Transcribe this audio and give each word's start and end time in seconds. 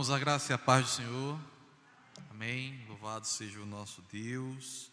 Irmãos, 0.00 0.16
a 0.16 0.18
graça 0.18 0.50
e 0.50 0.54
a 0.54 0.58
paz 0.58 0.86
do 0.86 0.90
Senhor. 0.92 1.38
Amém. 2.30 2.82
Louvado 2.88 3.26
seja 3.26 3.60
o 3.60 3.66
nosso 3.66 4.00
Deus. 4.10 4.90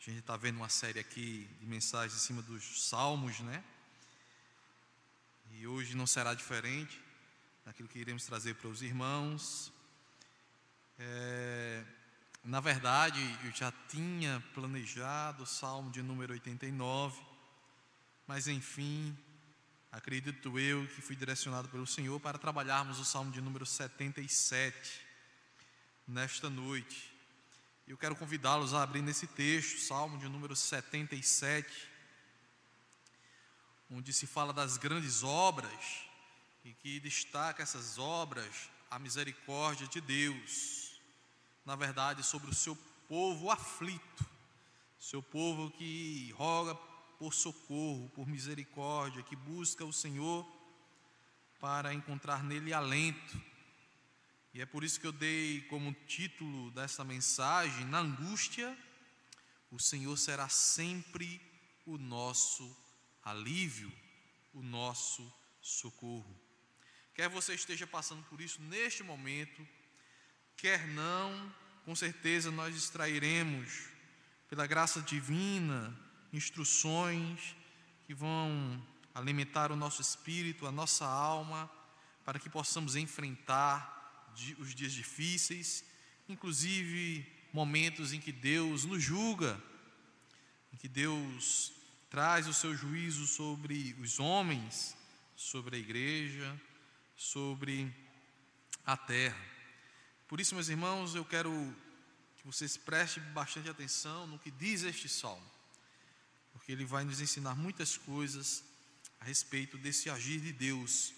A 0.00 0.04
gente 0.10 0.20
está 0.20 0.34
vendo 0.34 0.56
uma 0.56 0.70
série 0.70 0.98
aqui 0.98 1.46
de 1.60 1.66
mensagens 1.66 2.14
em 2.14 2.24
cima 2.26 2.40
dos 2.40 2.88
salmos, 2.88 3.40
né? 3.40 3.62
E 5.50 5.66
hoje 5.66 5.94
não 5.94 6.06
será 6.06 6.32
diferente 6.32 6.98
daquilo 7.66 7.86
que 7.86 7.98
iremos 7.98 8.24
trazer 8.24 8.54
para 8.54 8.68
os 8.68 8.80
irmãos. 8.80 9.70
É, 10.98 11.84
na 12.42 12.60
verdade, 12.60 13.20
eu 13.44 13.50
já 13.50 13.70
tinha 13.90 14.42
planejado 14.54 15.42
o 15.42 15.46
salmo 15.46 15.90
de 15.90 16.00
número 16.00 16.32
89, 16.32 17.20
mas 18.26 18.48
enfim, 18.48 19.14
acredito 19.92 20.58
eu 20.58 20.86
que 20.88 21.02
fui 21.02 21.14
direcionado 21.14 21.68
pelo 21.68 21.86
Senhor 21.86 22.18
para 22.18 22.38
trabalharmos 22.38 22.98
o 22.98 23.04
salmo 23.04 23.30
de 23.30 23.42
número 23.42 23.66
77 23.66 25.02
nesta 26.08 26.48
noite. 26.48 27.12
Eu 27.86 27.98
quero 27.98 28.16
convidá-los 28.16 28.72
a 28.72 28.82
abrir 28.82 29.02
nesse 29.02 29.26
texto, 29.26 29.78
salmo 29.80 30.16
de 30.16 30.26
número 30.28 30.56
77, 30.56 31.88
onde 33.90 34.14
se 34.14 34.26
fala 34.26 34.50
das 34.50 34.78
grandes 34.78 35.22
obras 35.22 36.06
e 36.64 36.72
que 36.72 36.98
destaca 36.98 37.62
essas 37.62 37.98
obras 37.98 38.70
a 38.90 38.98
misericórdia 38.98 39.86
de 39.88 40.00
Deus, 40.00 41.00
na 41.66 41.76
verdade, 41.76 42.22
sobre 42.22 42.50
o 42.50 42.54
seu 42.54 42.74
povo 43.08 43.50
aflito, 43.50 44.24
seu 44.98 45.22
povo 45.22 45.70
que 45.70 46.32
roga 46.32 46.74
por 47.22 47.32
socorro, 47.32 48.10
por 48.16 48.26
misericórdia, 48.26 49.22
que 49.22 49.36
busca 49.36 49.84
o 49.84 49.92
Senhor 49.92 50.44
para 51.60 51.94
encontrar 51.94 52.42
nele 52.42 52.74
alento. 52.74 53.40
E 54.52 54.60
é 54.60 54.66
por 54.66 54.82
isso 54.82 54.98
que 54.98 55.06
eu 55.06 55.12
dei 55.12 55.60
como 55.70 55.94
título 56.08 56.72
dessa 56.72 57.04
mensagem: 57.04 57.84
Na 57.84 58.00
angústia, 58.00 58.76
o 59.70 59.78
Senhor 59.78 60.16
será 60.16 60.48
sempre 60.48 61.40
o 61.86 61.96
nosso 61.96 62.76
alívio, 63.22 63.92
o 64.52 64.60
nosso 64.60 65.32
socorro. 65.60 66.36
Quer 67.14 67.28
você 67.28 67.54
esteja 67.54 67.86
passando 67.86 68.24
por 68.24 68.40
isso 68.40 68.60
neste 68.62 69.04
momento, 69.04 69.64
quer 70.56 70.88
não, 70.88 71.54
com 71.84 71.94
certeza 71.94 72.50
nós 72.50 72.74
extrairemos, 72.74 73.86
pela 74.48 74.66
graça 74.66 75.00
divina, 75.00 75.96
instruções 76.32 77.54
que 78.06 78.14
vão 78.14 78.82
alimentar 79.14 79.70
o 79.70 79.76
nosso 79.76 80.00
espírito, 80.00 80.66
a 80.66 80.72
nossa 80.72 81.04
alma, 81.06 81.70
para 82.24 82.38
que 82.38 82.48
possamos 82.48 82.96
enfrentar 82.96 84.30
os 84.58 84.74
dias 84.74 84.92
difíceis, 84.92 85.84
inclusive 86.28 87.26
momentos 87.52 88.12
em 88.12 88.20
que 88.20 88.32
Deus 88.32 88.84
nos 88.84 89.02
julga, 89.02 89.62
em 90.72 90.76
que 90.76 90.88
Deus 90.88 91.72
traz 92.08 92.46
o 92.46 92.54
seu 92.54 92.74
juízo 92.74 93.26
sobre 93.26 93.94
os 94.00 94.18
homens, 94.18 94.96
sobre 95.36 95.76
a 95.76 95.78
igreja, 95.78 96.60
sobre 97.16 97.94
a 98.86 98.96
terra. 98.96 99.52
Por 100.26 100.40
isso, 100.40 100.54
meus 100.54 100.68
irmãos, 100.68 101.14
eu 101.14 101.24
quero 101.24 101.52
que 102.36 102.46
vocês 102.46 102.76
prestem 102.76 103.22
bastante 103.32 103.68
atenção 103.68 104.26
no 104.26 104.38
que 104.38 104.50
diz 104.50 104.82
este 104.82 105.08
salmo 105.08 105.52
porque 106.52 106.72
ele 106.72 106.84
vai 106.84 107.04
nos 107.04 107.20
ensinar 107.20 107.54
muitas 107.54 107.96
coisas 107.96 108.64
a 109.20 109.24
respeito 109.24 109.78
desse 109.78 110.10
agir 110.10 110.40
de 110.40 110.52
Deus 110.52 111.12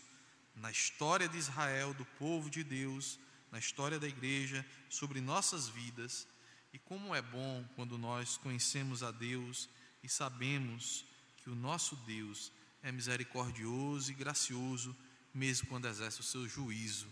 na 0.54 0.70
história 0.70 1.28
de 1.28 1.36
Israel, 1.36 1.92
do 1.94 2.04
povo 2.04 2.48
de 2.48 2.62
Deus, 2.62 3.18
na 3.50 3.58
história 3.58 3.98
da 3.98 4.06
igreja, 4.06 4.64
sobre 4.88 5.20
nossas 5.20 5.68
vidas 5.68 6.26
e 6.72 6.78
como 6.78 7.14
é 7.14 7.22
bom 7.22 7.64
quando 7.76 7.96
nós 7.96 8.36
conhecemos 8.36 9.02
a 9.02 9.10
Deus 9.10 9.68
e 10.02 10.08
sabemos 10.08 11.04
que 11.38 11.50
o 11.50 11.54
nosso 11.54 11.96
Deus 11.96 12.52
é 12.82 12.92
misericordioso 12.92 14.10
e 14.10 14.14
gracioso, 14.14 14.96
mesmo 15.32 15.68
quando 15.68 15.88
exerce 15.88 16.20
o 16.20 16.24
seu 16.24 16.48
juízo 16.48 17.06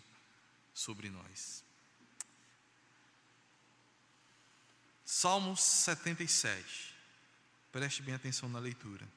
sobre 0.75 1.11
nós. 1.11 1.65
Salmos 5.05 5.61
77. 5.61 6.92
Preste 7.73 8.03
bem 8.03 8.15
atenção 8.15 8.51
na 8.51 8.59
leitura. 8.59 9.09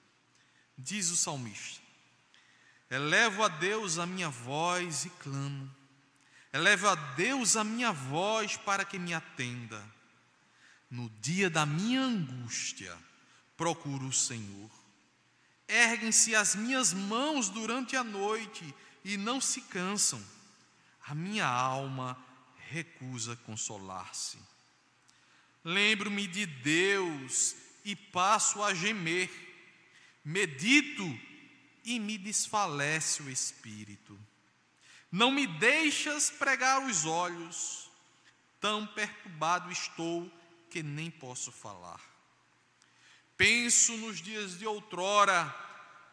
Diz 0.78 1.10
o 1.10 1.18
salmista: 1.18 1.82
Elevo 2.90 3.44
a 3.44 3.50
Deus 3.50 4.00
a 4.00 4.06
minha 4.06 4.30
voz 4.30 5.04
e 5.04 5.10
clamo. 5.10 5.70
Elevo 6.54 6.88
a 6.88 6.96
Deus 6.96 7.58
a 7.58 7.66
minha 7.66 7.92
voz 7.92 8.56
para 8.56 8.86
que 8.86 8.98
me 8.98 9.14
atenda. 9.14 9.84
No 10.90 11.10
dia 11.20 11.50
da 11.50 11.66
minha 11.66 12.00
angústia, 12.00 12.98
procuro 13.58 14.08
o 14.08 14.14
Senhor. 14.14 14.72
Erguem-se 15.68 16.34
as 16.34 16.56
minhas 16.56 16.94
mãos 16.94 17.50
durante 17.50 17.98
a 17.98 18.04
noite 18.06 18.74
e 19.04 19.18
não 19.18 19.42
se 19.42 19.62
cansam. 19.62 20.24
A 21.06 21.14
minha 21.14 21.46
alma 21.46 22.18
recusa 22.70 23.36
consolar-se. 23.46 24.38
Lembro-me 25.64 26.26
de 26.28 26.46
Deus 26.46 27.65
e 27.86 27.96
passo 27.96 28.64
a 28.64 28.74
gemer. 28.74 29.30
Medito 30.24 31.08
e 31.84 32.00
me 32.00 32.18
desfalece 32.18 33.22
o 33.22 33.30
espírito. 33.30 34.20
Não 35.12 35.32
me 35.32 35.46
deixas 35.46 36.32
pregar 36.32 36.84
os 36.84 37.06
olhos, 37.06 37.90
tão 38.60 38.88
perturbado 38.88 39.72
estou 39.72 40.30
que 40.70 40.82
nem 40.82 41.12
posso 41.12 41.52
falar. 41.52 42.02
Penso 43.38 43.96
nos 43.98 44.20
dias 44.20 44.58
de 44.58 44.66
outrora, 44.66 45.54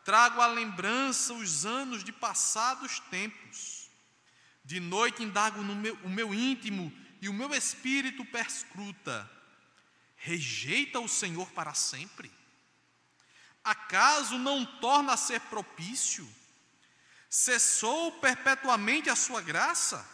trago 0.04 0.40
à 0.42 0.46
lembrança 0.46 1.32
os 1.32 1.64
anos 1.64 2.04
de 2.04 2.12
passados 2.12 3.00
tempos. 3.10 3.90
De 4.64 4.78
noite 4.78 5.22
indago 5.22 5.62
no 5.62 5.74
meu, 5.74 5.94
o 6.04 6.10
meu 6.10 6.34
íntimo 6.34 6.92
e 7.20 7.28
o 7.28 7.32
meu 7.32 7.52
espírito 7.54 8.24
perscruta 8.26 9.28
rejeita 10.22 11.00
o 11.00 11.08
Senhor 11.08 11.50
para 11.50 11.74
sempre? 11.74 12.30
Acaso 13.64 14.38
não 14.38 14.64
torna 14.64 15.12
a 15.12 15.16
ser 15.16 15.40
propício? 15.40 16.28
Cessou 17.28 18.12
perpetuamente 18.12 19.10
a 19.10 19.16
sua 19.16 19.40
graça? 19.40 20.08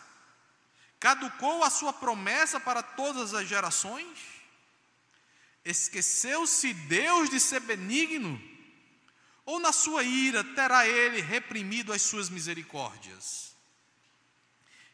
Caducou 0.98 1.62
a 1.62 1.70
sua 1.70 1.92
promessa 1.92 2.58
para 2.58 2.82
todas 2.82 3.34
as 3.34 3.46
gerações? 3.46 4.18
Esqueceu-se 5.64 6.72
Deus 6.72 7.28
de 7.28 7.38
ser 7.38 7.60
benigno? 7.60 8.40
Ou 9.44 9.60
na 9.60 9.72
sua 9.72 10.02
ira 10.02 10.42
terá 10.42 10.86
ele 10.86 11.20
reprimido 11.20 11.92
as 11.92 12.02
suas 12.02 12.30
misericórdias? 12.30 13.54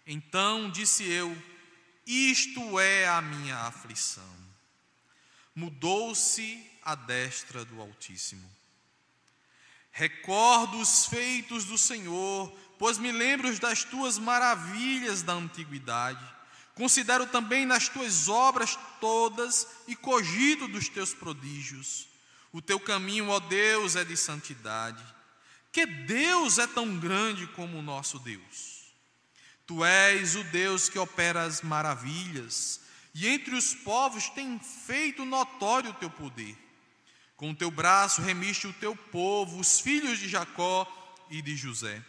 Então 0.07 0.71
disse 0.71 1.05
eu: 1.05 1.37
Isto 2.07 2.79
é 2.79 3.09
a 3.09 3.21
minha 3.21 3.57
aflição 3.59 4.54
mudou-se 5.55 6.65
a 6.83 6.95
destra 6.95 7.65
do 7.65 7.81
Altíssimo. 7.81 8.51
Recordo 9.91 10.81
os 10.81 11.07
feitos 11.07 11.65
do 11.65 11.79
Senhor, 11.79 12.51
pois 12.79 12.99
me 12.99 13.13
lembro 13.13 13.57
das 13.59 13.85
tuas 13.85 14.19
maravilhas 14.19 15.23
da 15.23 15.35
antiguidade. 15.35 16.25
Considero 16.75 17.27
também 17.27 17.65
nas 17.65 17.89
tuas 17.89 18.29
obras 18.29 18.77
todas 19.01 19.69
e 19.87 19.95
cogito 19.95 20.67
dos 20.67 20.89
teus 20.89 21.15
prodígios. 21.15 22.09
O 22.53 22.61
teu 22.61 22.81
caminho, 22.81 23.29
ó 23.29 23.39
Deus, 23.39 23.95
é 23.95 24.05
de 24.05 24.17
santidade. 24.17 25.05
Que 25.71 25.87
Deus 25.87 26.59
é 26.59 26.67
tão 26.67 26.99
grande 26.99 27.47
como 27.49 27.79
o 27.79 27.83
nosso 27.83 28.19
Deus. 28.19 28.93
Tu 29.67 29.85
és 29.85 30.35
o 30.35 30.45
Deus 30.45 30.89
que 30.89 30.99
opera 30.99 31.45
as 31.45 31.63
maravilhas 31.63 32.81
e 33.15 33.29
entre 33.29 33.55
os 33.55 33.75
povos 33.75 34.29
tem 34.29 34.59
feito 34.59 35.25
notório 35.25 35.91
o 35.91 35.95
teu 35.95 36.11
poder. 36.11 36.59
Com 37.37 37.51
o 37.51 37.55
teu 37.55 37.71
braço 37.71 38.21
remiste 38.21 38.67
o 38.67 38.73
teu 38.73 38.97
povo, 38.97 39.61
os 39.61 39.79
filhos 39.79 40.19
de 40.19 40.29
Jacó 40.29 40.87
e 41.31 41.41
de 41.41 41.57
José. 41.57 42.03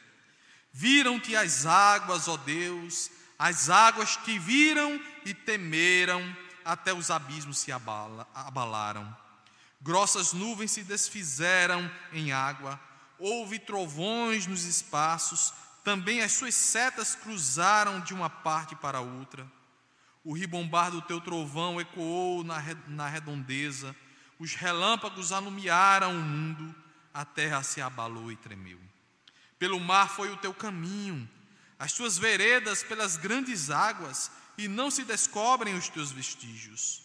Viram-te 0.73 1.35
as 1.35 1.65
águas, 1.65 2.27
ó 2.27 2.37
Deus, 2.37 3.11
as 3.37 3.69
águas 3.69 4.17
te 4.17 4.37
viram 4.39 4.99
e 5.23 5.33
temeram, 5.33 6.21
até 6.63 6.93
os 6.93 7.11
abismos 7.11 7.59
se 7.59 7.71
abala, 7.71 8.27
abalaram. 8.33 9.15
Grossas 9.81 10.33
nuvens 10.33 10.71
se 10.71 10.83
desfizeram 10.83 11.89
em 12.11 12.31
água, 12.31 12.79
houve 13.19 13.59
trovões 13.59 14.47
nos 14.47 14.63
espaços, 14.63 15.53
também 15.83 16.21
as 16.21 16.31
suas 16.31 16.55
setas 16.55 17.13
cruzaram 17.13 17.99
de 17.99 18.13
uma 18.13 18.29
parte 18.29 18.75
para 18.75 18.99
outra. 18.99 19.45
O 20.25 20.33
ribombar 20.33 20.89
do 20.89 21.03
teu 21.03 21.21
trovão 21.21 21.79
ecoou 21.79 22.43
na 22.43 23.07
redondeza, 23.07 23.95
os 24.39 24.55
relâmpagos 24.55 25.31
alumiaram 25.31 26.11
o 26.11 26.21
mundo, 26.21 26.75
a 27.13 27.23
terra 27.23 27.61
se 27.61 27.79
abalou 27.79 28.31
e 28.31 28.35
tremeu. 28.35 28.79
Pelo 29.59 29.79
mar 29.79 30.09
foi 30.09 30.31
o 30.31 30.37
teu 30.37 30.51
caminho, 30.51 31.29
as 31.77 31.93
tuas 31.93 32.17
veredas 32.17 32.81
pelas 32.81 33.17
grandes 33.17 33.69
águas, 33.69 34.31
e 34.57 34.67
não 34.67 34.89
se 34.89 35.03
descobrem 35.03 35.75
os 35.75 35.89
teus 35.89 36.11
vestígios. 36.11 37.03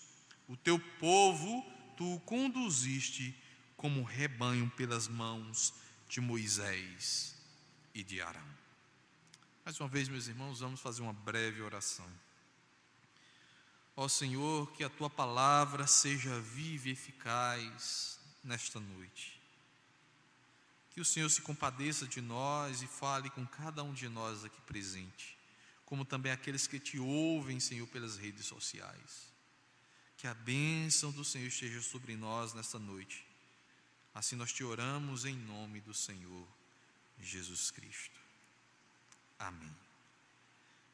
O 0.49 0.57
teu 0.57 0.79
povo 0.99 1.65
tu 1.97 2.15
o 2.15 2.21
conduziste 2.21 3.37
como 3.77 4.03
rebanho 4.03 4.71
pelas 4.71 5.07
mãos 5.07 5.75
de 6.09 6.21
Moisés 6.21 7.37
e 7.95 8.03
de 8.03 8.23
Arão. 8.23 8.49
Mais 9.65 9.79
uma 9.79 9.89
vez, 9.89 10.09
meus 10.09 10.27
irmãos, 10.27 10.61
vamos 10.61 10.81
fazer 10.81 11.03
uma 11.03 11.13
breve 11.13 11.61
oração. 11.61 12.07
Ó 13.97 14.09
Senhor, 14.09 14.71
que 14.73 14.85
a 14.85 14.89
tua 14.89 15.11
palavra 15.11 15.87
seja 15.87 16.41
viva 16.41 16.89
e 16.89 16.93
eficaz 16.93 18.19
nesta 18.43 18.81
noite. 18.81 19.41
Que 20.91 21.01
o 21.01 21.05
Senhor 21.05 21.29
se 21.29 21.43
compadeça 21.43 22.07
de 22.07 22.21
nós 22.21 22.83
e 22.83 22.87
fale 22.87 23.31
com 23.31 23.47
cada 23.47 23.83
um 23.83 23.93
de 23.93 24.09
nós 24.09 24.45
aqui 24.45 24.61
presente, 24.63 25.37
como 25.85 26.05
também 26.05 26.33
aqueles 26.33 26.67
que 26.67 26.81
te 26.81 26.99
ouvem, 26.99 27.61
Senhor, 27.61 27.87
pelas 27.89 28.17
redes 28.17 28.47
sociais. 28.47 29.31
Que 30.17 30.27
a 30.27 30.35
bênção 30.35 31.11
do 31.13 31.25
Senhor 31.25 31.47
esteja 31.47 31.81
sobre 31.81 32.17
nós 32.17 32.53
nesta 32.53 32.79
noite. 32.79 33.27
Assim 34.15 34.37
nós 34.37 34.53
te 34.53 34.65
oramos 34.65 35.25
em 35.25 35.37
nome 35.37 35.81
do 35.81 35.95
Senhor 35.95 36.47
Jesus 37.23 37.71
Cristo. 37.71 38.19
Amém. 39.39 39.75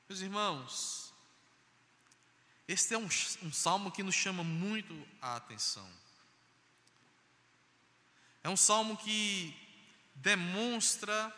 Meus 0.08 0.20
irmãos, 0.20 1.05
este 2.68 2.94
é 2.94 2.98
um, 2.98 3.08
um 3.42 3.52
salmo 3.52 3.92
que 3.92 4.02
nos 4.02 4.14
chama 4.14 4.42
muito 4.42 5.06
a 5.22 5.36
atenção. 5.36 5.88
É 8.42 8.48
um 8.48 8.56
salmo 8.56 8.96
que 8.96 9.54
demonstra 10.14 11.34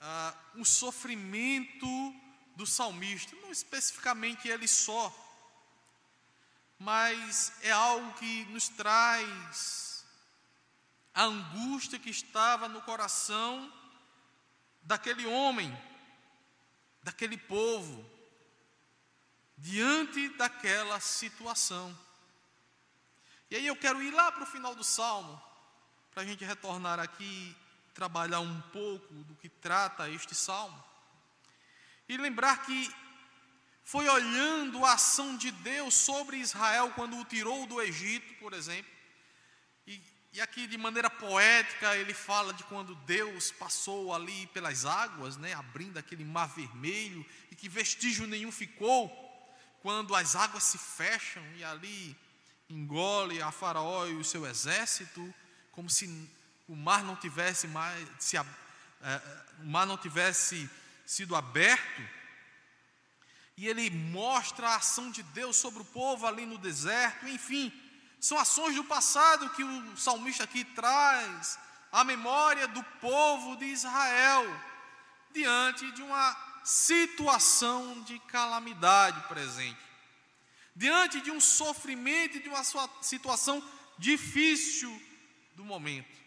ah, 0.00 0.34
o 0.56 0.64
sofrimento 0.64 1.86
do 2.56 2.66
salmista, 2.66 3.34
não 3.36 3.50
especificamente 3.50 4.48
ele 4.48 4.68
só, 4.68 5.14
mas 6.78 7.52
é 7.62 7.70
algo 7.70 8.12
que 8.14 8.44
nos 8.46 8.68
traz 8.68 10.04
a 11.14 11.24
angústia 11.24 11.98
que 11.98 12.10
estava 12.10 12.68
no 12.68 12.80
coração 12.82 13.72
daquele 14.82 15.26
homem, 15.26 15.76
daquele 17.02 17.36
povo, 17.36 18.04
diante 19.60 20.28
daquela 20.30 20.98
situação. 21.00 21.96
E 23.50 23.56
aí 23.56 23.66
eu 23.66 23.76
quero 23.76 24.02
ir 24.02 24.10
lá 24.10 24.32
para 24.32 24.44
o 24.44 24.46
final 24.46 24.74
do 24.74 24.84
salmo, 24.84 25.40
para 26.12 26.22
a 26.22 26.26
gente 26.26 26.44
retornar 26.44 26.98
aqui 26.98 27.24
e 27.24 27.56
trabalhar 27.92 28.40
um 28.40 28.60
pouco 28.72 29.12
do 29.12 29.34
que 29.34 29.48
trata 29.48 30.08
este 30.08 30.34
salmo. 30.34 30.82
E 32.08 32.16
lembrar 32.16 32.64
que 32.64 32.94
foi 33.84 34.08
olhando 34.08 34.84
a 34.84 34.92
ação 34.92 35.36
de 35.36 35.50
Deus 35.50 35.94
sobre 35.94 36.36
Israel 36.38 36.92
quando 36.94 37.16
o 37.16 37.24
tirou 37.24 37.66
do 37.66 37.82
Egito, 37.82 38.34
por 38.34 38.52
exemplo. 38.52 38.90
E, 39.86 40.00
e 40.32 40.40
aqui 40.40 40.66
de 40.66 40.78
maneira 40.78 41.10
poética 41.10 41.96
ele 41.96 42.14
fala 42.14 42.54
de 42.54 42.64
quando 42.64 42.94
Deus 42.94 43.50
passou 43.50 44.14
ali 44.14 44.46
pelas 44.48 44.86
águas, 44.86 45.36
né, 45.36 45.54
abrindo 45.54 45.98
aquele 45.98 46.24
mar 46.24 46.46
vermelho 46.48 47.26
e 47.50 47.56
que 47.56 47.68
vestígio 47.68 48.26
nenhum 48.26 48.52
ficou 48.52 49.29
quando 49.82 50.14
as 50.14 50.36
águas 50.36 50.64
se 50.64 50.78
fecham 50.78 51.42
e 51.56 51.64
ali 51.64 52.16
engole 52.68 53.42
a 53.42 53.50
Faraó 53.50 54.06
e 54.06 54.14
o 54.14 54.24
seu 54.24 54.46
exército, 54.46 55.34
como 55.72 55.90
se 55.90 56.06
o 56.68 56.76
mar 56.76 57.02
não 57.02 57.16
tivesse 57.16 57.66
mais 57.66 58.06
se, 58.18 58.36
é, 58.36 58.42
o 59.60 59.66
mar 59.66 59.86
não 59.86 59.96
tivesse 59.96 60.70
sido 61.06 61.34
aberto. 61.34 62.02
E 63.56 63.66
ele 63.66 63.90
mostra 63.90 64.68
a 64.68 64.76
ação 64.76 65.10
de 65.10 65.22
Deus 65.22 65.56
sobre 65.56 65.82
o 65.82 65.84
povo 65.86 66.26
ali 66.26 66.46
no 66.46 66.56
deserto, 66.56 67.28
enfim, 67.28 67.72
são 68.20 68.38
ações 68.38 68.74
do 68.74 68.84
passado 68.84 69.50
que 69.50 69.64
o 69.64 69.96
salmista 69.96 70.44
aqui 70.44 70.64
traz 70.64 71.58
à 71.90 72.04
memória 72.04 72.68
do 72.68 72.82
povo 73.00 73.56
de 73.56 73.64
Israel 73.64 74.44
diante 75.32 75.90
de 75.92 76.02
uma 76.02 76.49
situação 76.64 78.02
de 78.02 78.18
calamidade 78.20 79.20
presente, 79.28 79.80
diante 80.74 81.20
de 81.20 81.30
um 81.30 81.40
sofrimento 81.40 82.36
e 82.36 82.42
de 82.42 82.48
uma 82.48 82.62
situação 83.02 83.62
difícil 83.98 84.90
do 85.54 85.64
momento. 85.64 86.18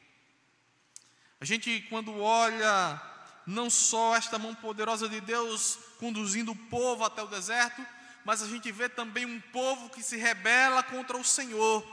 A 1.40 1.46
gente, 1.46 1.82
quando 1.90 2.20
olha 2.20 3.02
não 3.46 3.70
só 3.70 4.16
esta 4.16 4.40
mão 4.40 4.56
poderosa 4.56 5.10
de 5.10 5.20
Deus 5.20 5.78
conduzindo 6.00 6.52
o 6.52 6.56
povo 6.56 7.04
até 7.04 7.22
o 7.22 7.28
deserto, 7.28 7.86
mas 8.24 8.42
a 8.42 8.48
gente 8.48 8.72
vê 8.72 8.88
também 8.88 9.26
um 9.26 9.40
povo 9.40 9.90
que 9.90 10.02
se 10.02 10.16
rebela 10.16 10.82
contra 10.82 11.18
o 11.18 11.24
Senhor, 11.24 11.84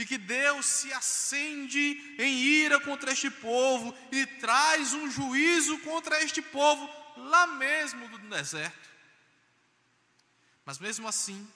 e 0.00 0.06
que 0.06 0.16
Deus 0.16 0.64
se 0.64 0.92
acende 0.94 2.16
em 2.18 2.38
ira 2.38 2.80
contra 2.80 3.12
este 3.12 3.30
povo 3.30 3.94
e 4.10 4.24
traz 4.24 4.94
um 4.94 5.10
juízo 5.10 5.78
contra 5.80 6.22
este 6.22 6.40
povo 6.40 6.88
lá 7.16 7.46
mesmo 7.46 8.08
do 8.08 8.18
deserto. 8.18 8.88
Mas 10.64 10.78
mesmo 10.78 11.06
assim, 11.06 11.46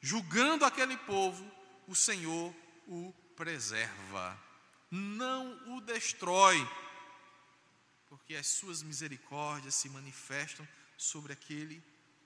julgando 0.00 0.64
aquele 0.64 0.96
povo, 0.96 1.44
o 1.88 1.94
Senhor 1.94 2.54
o 2.86 3.12
preserva, 3.34 4.38
não 4.90 5.76
o 5.76 5.80
destrói, 5.80 6.68
porque 8.08 8.36
as 8.36 8.46
suas 8.46 8.82
misericórdias 8.82 9.74
se 9.74 9.88
manifestam 9.88 10.66
sobre 10.96 11.32
aquele 11.32 11.82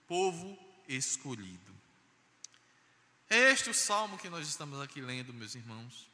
povo 0.06 0.58
escolhido. 0.86 1.81
É 3.32 3.50
este 3.50 3.70
o 3.70 3.74
salmo 3.74 4.18
que 4.18 4.28
nós 4.28 4.46
estamos 4.46 4.78
aqui 4.78 5.00
lendo, 5.00 5.32
meus 5.32 5.54
irmãos. 5.54 6.06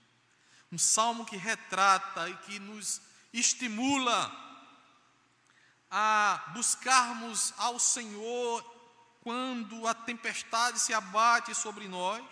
Um 0.70 0.78
salmo 0.78 1.26
que 1.26 1.36
retrata 1.36 2.28
e 2.28 2.36
que 2.46 2.60
nos 2.60 3.00
estimula 3.32 4.32
a 5.90 6.52
buscarmos 6.54 7.52
ao 7.56 7.76
Senhor 7.80 8.62
quando 9.20 9.84
a 9.88 9.94
tempestade 9.94 10.78
se 10.78 10.94
abate 10.94 11.56
sobre 11.56 11.88
nós, 11.88 12.24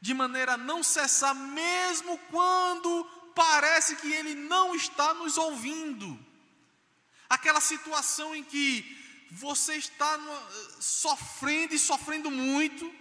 de 0.00 0.14
maneira 0.14 0.54
a 0.54 0.56
não 0.56 0.82
cessar, 0.82 1.34
mesmo 1.34 2.16
quando 2.30 3.04
parece 3.34 3.96
que 3.96 4.10
Ele 4.10 4.34
não 4.34 4.74
está 4.74 5.12
nos 5.12 5.36
ouvindo. 5.36 6.18
Aquela 7.28 7.60
situação 7.60 8.34
em 8.34 8.44
que 8.44 9.28
você 9.30 9.74
está 9.74 10.18
sofrendo 10.80 11.74
e 11.74 11.78
sofrendo 11.78 12.30
muito, 12.30 12.99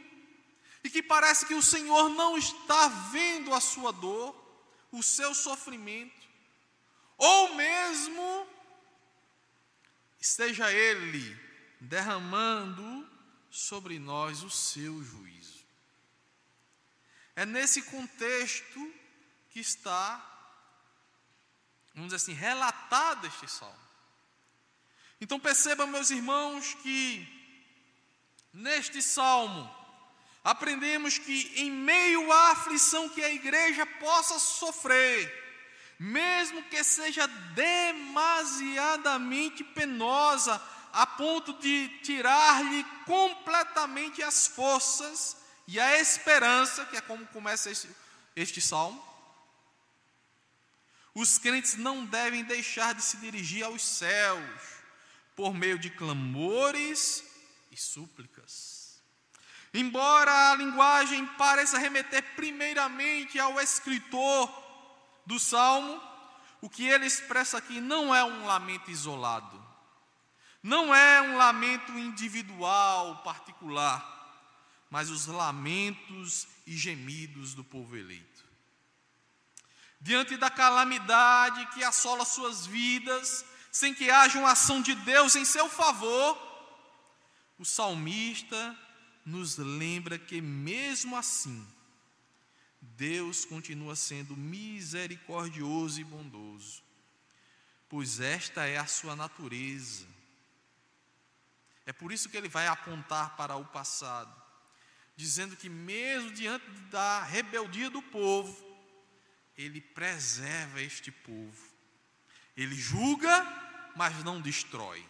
e 0.84 0.90
que 0.90 1.04
parece 1.04 1.46
que 1.46 1.54
o 1.54 1.64
Senhor 1.64 2.10
não 2.10 2.38
está 2.38 2.88
vendo 3.12 3.54
a 3.54 3.60
sua 3.60 3.92
dor, 3.92 4.36
o 4.92 5.04
seu 5.04 5.34
sofrimento, 5.34 6.28
ou 7.18 7.56
mesmo 7.56 8.48
esteja 10.20 10.72
Ele 10.72 11.38
derramando 11.80 13.08
sobre 13.50 14.00
nós 14.00 14.44
o 14.44 14.50
seu 14.50 15.04
juízo. 15.04 15.66
É 17.36 17.46
nesse 17.46 17.82
contexto 17.84 18.94
que 19.50 19.60
está, 19.60 20.18
vamos 21.94 22.08
dizer 22.08 22.18
assim, 22.18 22.34
relatado 22.34 23.28
este 23.28 23.48
salmo. 23.50 23.90
Então 25.22 25.40
percebam, 25.40 25.88
meus 25.88 26.10
irmãos, 26.10 26.74
que 26.76 27.28
neste 28.54 29.02
salmo 29.02 29.79
aprendemos 30.44 31.18
que 31.18 31.54
em 31.56 31.72
meio 31.72 32.30
à 32.32 32.52
aflição 32.52 33.10
que 33.10 33.24
a 33.24 33.32
igreja 33.32 33.84
possa 33.86 34.38
sofrer, 34.40 35.34
mesmo 36.00 36.64
que 36.64 36.84
seja 36.84 37.28
demasiadamente 37.28 39.64
penosa, 39.64 40.62
a 40.92 41.06
ponto 41.06 41.54
de 41.60 41.88
tirar-lhe 42.00 42.84
completamente 43.06 44.24
as 44.24 44.48
forças 44.48 45.38
e 45.68 45.80
a 45.80 46.00
esperança, 46.00 46.84
que 46.86 46.98
é 46.98 47.02
como 47.02 47.28
começa 47.28 47.70
este, 47.70 47.88
este 48.36 48.60
salmo. 48.60 49.08
Os 51.14 51.38
crentes 51.38 51.76
não 51.76 52.06
devem 52.06 52.44
deixar 52.44 52.96
de 52.96 53.04
se 53.04 53.18
dirigir 53.18 53.64
aos 53.64 53.84
céus 53.84 54.80
por 55.36 55.54
meio 55.54 55.78
de 55.78 55.90
clamores 55.90 57.24
e 57.72 57.78
súplicas. 57.78 58.39
Embora 59.74 60.52
a 60.52 60.56
linguagem 60.56 61.26
pareça 61.38 61.78
remeter 61.78 62.24
primeiramente 62.36 63.40
ao 63.40 63.60
escritor 63.60 64.52
do 65.26 65.40
salmo, 65.40 66.02
o 66.62 66.70
que 66.70 66.86
ele 66.86 67.06
expressa 67.06 67.58
aqui 67.60 67.80
não 67.80 68.14
é 68.14 68.24
um 68.24 68.46
lamento 68.46 68.90
isolado, 68.90 69.64
não 70.62 70.94
é 70.94 71.22
um 71.22 71.38
lamento 71.38 71.92
individual, 71.92 73.22
particular, 73.24 74.18
mas 74.90 75.10
os 75.10 75.28
lamentos 75.28 76.48
e 76.66 76.76
gemidos 76.76 77.54
do 77.54 77.64
povo 77.64 77.96
eleito. 77.96 78.44
Diante 80.02 80.36
da 80.36 80.50
calamidade 80.50 81.66
que 81.68 81.84
assola 81.84 82.26
suas 82.26 82.66
vidas, 82.66 83.46
sem 83.72 83.94
que 83.94 84.10
haja 84.10 84.40
uma 84.40 84.52
ação 84.52 84.82
de 84.82 84.96
Deus 84.96 85.36
em 85.36 85.46
seu 85.46 85.70
favor, 85.70 86.38
o 87.60 87.66
salmista 87.66 88.76
nos 89.30 89.58
lembra 89.58 90.18
que, 90.18 90.42
mesmo 90.42 91.16
assim, 91.16 91.66
Deus 92.82 93.46
continua 93.46 93.96
sendo 93.96 94.36
misericordioso 94.36 96.02
e 96.02 96.04
bondoso, 96.04 96.84
pois 97.88 98.20
esta 98.20 98.66
é 98.66 98.78
a 98.78 98.88
sua 98.88 99.16
natureza. 99.16 100.08
É 101.86 101.94
por 101.94 102.12
isso 102.12 102.30
que 102.30 102.38
ele 102.38 102.50
vai 102.50 102.68
apontar 102.68 103.36
para 103.36 103.56
o 103.56 103.66
passado, 103.66 104.34
dizendo 105.16 105.56
que, 105.56 105.70
mesmo 105.70 106.32
diante 106.32 106.66
da 106.92 107.24
rebeldia 107.24 107.90
do 107.90 108.02
povo, 108.02 108.68
ele 109.58 109.82
preserva 109.82 110.82
este 110.82 111.12
povo. 111.12 111.70
Ele 112.56 112.76
julga, 112.76 113.46
mas 113.96 114.24
não 114.24 114.42
destrói. 114.42 115.06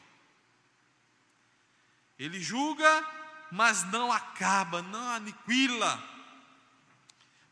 Ele 2.17 2.41
julga, 2.41 3.18
mas 3.51 3.83
não 3.85 4.11
acaba, 4.11 4.81
não 4.81 5.09
aniquila, 5.11 6.03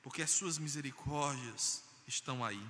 porque 0.02 0.22
as 0.22 0.32
suas 0.32 0.58
misericórdias 0.58 1.84
estão 2.08 2.44
aí. 2.44 2.62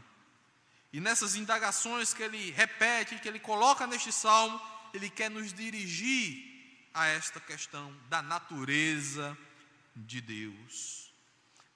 E 0.91 0.99
nessas 0.99 1.35
indagações 1.35 2.13
que 2.13 2.23
ele 2.23 2.51
repete, 2.51 3.19
que 3.19 3.27
ele 3.27 3.39
coloca 3.39 3.85
neste 3.85 4.11
salmo, 4.11 4.59
ele 4.93 5.09
quer 5.09 5.29
nos 5.29 5.53
dirigir 5.53 6.89
a 6.93 7.05
esta 7.07 7.39
questão 7.39 7.95
da 8.09 8.21
natureza 8.21 9.37
de 9.95 10.21
Deus. 10.21 11.11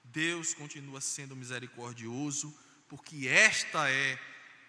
Deus 0.04 0.54
continua 0.54 1.00
sendo 1.00 1.36
misericordioso, 1.36 2.56
porque 2.88 3.28
esta 3.28 3.88
é 3.90 4.18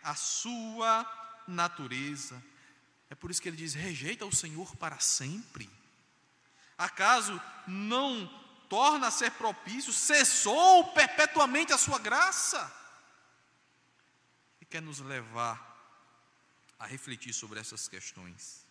a 0.04 0.16
sua 0.16 1.06
natureza. 1.48 2.44
É 3.10 3.16
por 3.16 3.32
isso 3.32 3.42
que 3.42 3.50
ele 3.50 3.58
diz: 3.58 3.74
rejeita 3.74 4.26
o 4.26 4.36
Senhor 4.36 4.76
para 4.76 5.00
sempre. 5.00 5.70
Acaso 6.84 7.42
não 7.66 8.28
torna 8.68 9.08
a 9.08 9.12
ser 9.12 9.32
propício, 9.32 9.94
cessou 9.94 10.92
perpetuamente 10.92 11.72
a 11.72 11.78
sua 11.78 11.98
graça? 11.98 12.60
E 14.60 14.66
quer 14.66 14.82
nos 14.82 15.00
levar 15.00 15.56
a 16.78 16.86
refletir 16.86 17.34
sobre 17.34 17.58
essas 17.58 17.88
questões. 17.88 18.66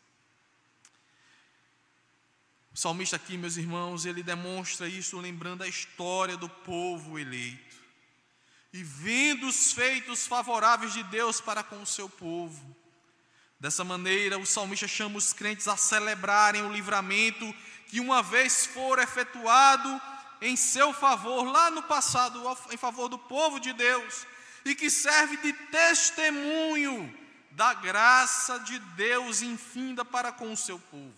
O 2.75 2.77
salmista 2.77 3.17
aqui, 3.17 3.39
meus 3.39 3.57
irmãos, 3.57 4.05
ele 4.05 4.23
demonstra 4.23 4.87
isso 4.87 5.19
lembrando 5.19 5.63
a 5.63 5.69
história 5.69 6.37
do 6.37 6.51
povo 6.51 7.19
eleito 7.19 7.77
e 8.75 8.85
vendo 8.85 9.47
os 9.47 9.73
feitos 9.73 10.27
favoráveis 10.27 10.93
de 10.93 11.03
Deus 11.05 11.41
para 11.41 11.63
com 11.63 11.81
o 11.81 11.87
seu 11.87 12.11
povo. 12.11 12.77
Dessa 13.63 13.85
maneira, 13.85 14.39
o 14.39 14.45
salmista 14.45 14.89
chama 14.89 15.19
os 15.19 15.33
crentes 15.33 15.69
a 15.69 15.77
celebrarem 15.77 16.63
o 16.63 16.73
livramento 16.73 17.55
que 17.93 18.01
uma 18.01 18.23
vez 18.23 18.65
for 18.65 18.99
efetuado 18.99 20.01
em 20.41 20.57
seu 20.57 20.95
favor, 20.95 21.43
lá 21.43 21.71
no 21.71 21.83
passado, 21.83 22.43
em 22.71 22.77
favor 22.79 23.07
do 23.07 23.19
povo 23.19 23.61
de 23.61 23.75
Deus, 23.75 24.27
e 24.65 24.75
que 24.75 24.89
serve 24.89 25.37
de 25.37 25.53
testemunho 25.53 27.15
da 27.51 27.75
graça 27.75 28.59
de 28.61 28.79
Deus 28.79 29.43
infinda 29.43 30.07
para 30.07 30.33
com 30.33 30.51
o 30.51 30.57
seu 30.57 30.79
povo. 30.79 31.13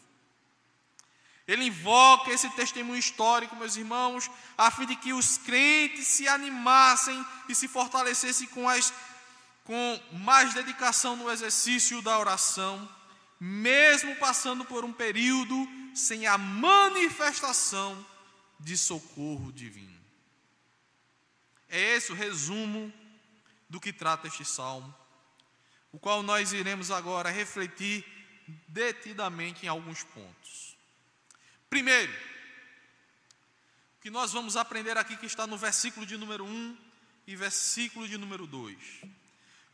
Ele 1.46 1.66
invoca 1.66 2.32
esse 2.32 2.50
testemunho 2.50 2.98
histórico, 2.98 3.54
meus 3.54 3.76
irmãos, 3.76 4.28
a 4.58 4.68
fim 4.68 4.86
de 4.86 4.96
que 4.96 5.12
os 5.12 5.38
crentes 5.38 6.08
se 6.08 6.26
animassem 6.26 7.24
e 7.48 7.54
se 7.54 7.68
fortalecessem 7.68 8.48
com, 8.48 8.68
as, 8.68 8.92
com 9.62 10.00
mais 10.10 10.52
dedicação 10.52 11.14
no 11.14 11.30
exercício 11.30 12.02
da 12.02 12.18
oração, 12.18 12.88
mesmo 13.38 14.16
passando 14.16 14.64
por 14.64 14.84
um 14.84 14.92
período 14.92 15.83
sem 15.94 16.26
a 16.26 16.36
manifestação 16.36 18.04
de 18.58 18.76
socorro 18.76 19.52
divino. 19.52 20.00
É 21.68 21.96
esse 21.96 22.12
o 22.12 22.14
resumo 22.14 22.92
do 23.68 23.80
que 23.80 23.92
trata 23.92 24.28
este 24.28 24.44
salmo, 24.44 24.94
o 25.92 25.98
qual 25.98 26.22
nós 26.22 26.52
iremos 26.52 26.90
agora 26.90 27.30
refletir 27.30 28.04
detidamente 28.68 29.64
em 29.64 29.68
alguns 29.68 30.02
pontos. 30.02 30.76
Primeiro, 31.70 32.12
o 32.12 34.00
que 34.02 34.10
nós 34.10 34.32
vamos 34.32 34.56
aprender 34.56 34.96
aqui 34.96 35.16
que 35.16 35.26
está 35.26 35.46
no 35.46 35.56
versículo 35.56 36.04
de 36.04 36.16
número 36.16 36.44
1 36.44 36.78
e 37.26 37.34
versículo 37.34 38.06
de 38.06 38.18
número 38.18 38.46
2. 38.46 38.76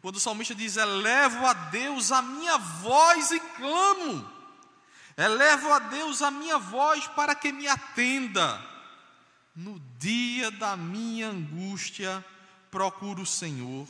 Quando 0.00 0.16
o 0.16 0.20
salmista 0.20 0.54
diz: 0.54 0.76
Elevo 0.76 1.44
a 1.44 1.52
Deus 1.52 2.12
a 2.12 2.22
minha 2.22 2.56
voz 2.56 3.30
e 3.30 3.40
clamo, 3.40 4.39
elevo 5.20 5.72
a 5.72 5.78
Deus 5.78 6.22
a 6.22 6.30
minha 6.30 6.58
voz 6.58 7.06
para 7.08 7.34
que 7.34 7.52
me 7.52 7.68
atenda. 7.68 8.60
No 9.54 9.78
dia 9.98 10.50
da 10.50 10.76
minha 10.76 11.28
angústia, 11.28 12.24
procuro 12.70 13.22
o 13.22 13.26
Senhor. 13.26 13.86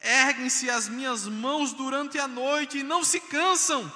Erguem-se 0.00 0.68
as 0.68 0.88
minhas 0.88 1.26
mãos 1.26 1.72
durante 1.72 2.18
a 2.18 2.26
noite 2.26 2.78
e 2.78 2.82
não 2.82 3.04
se 3.04 3.20
cansam. 3.20 3.90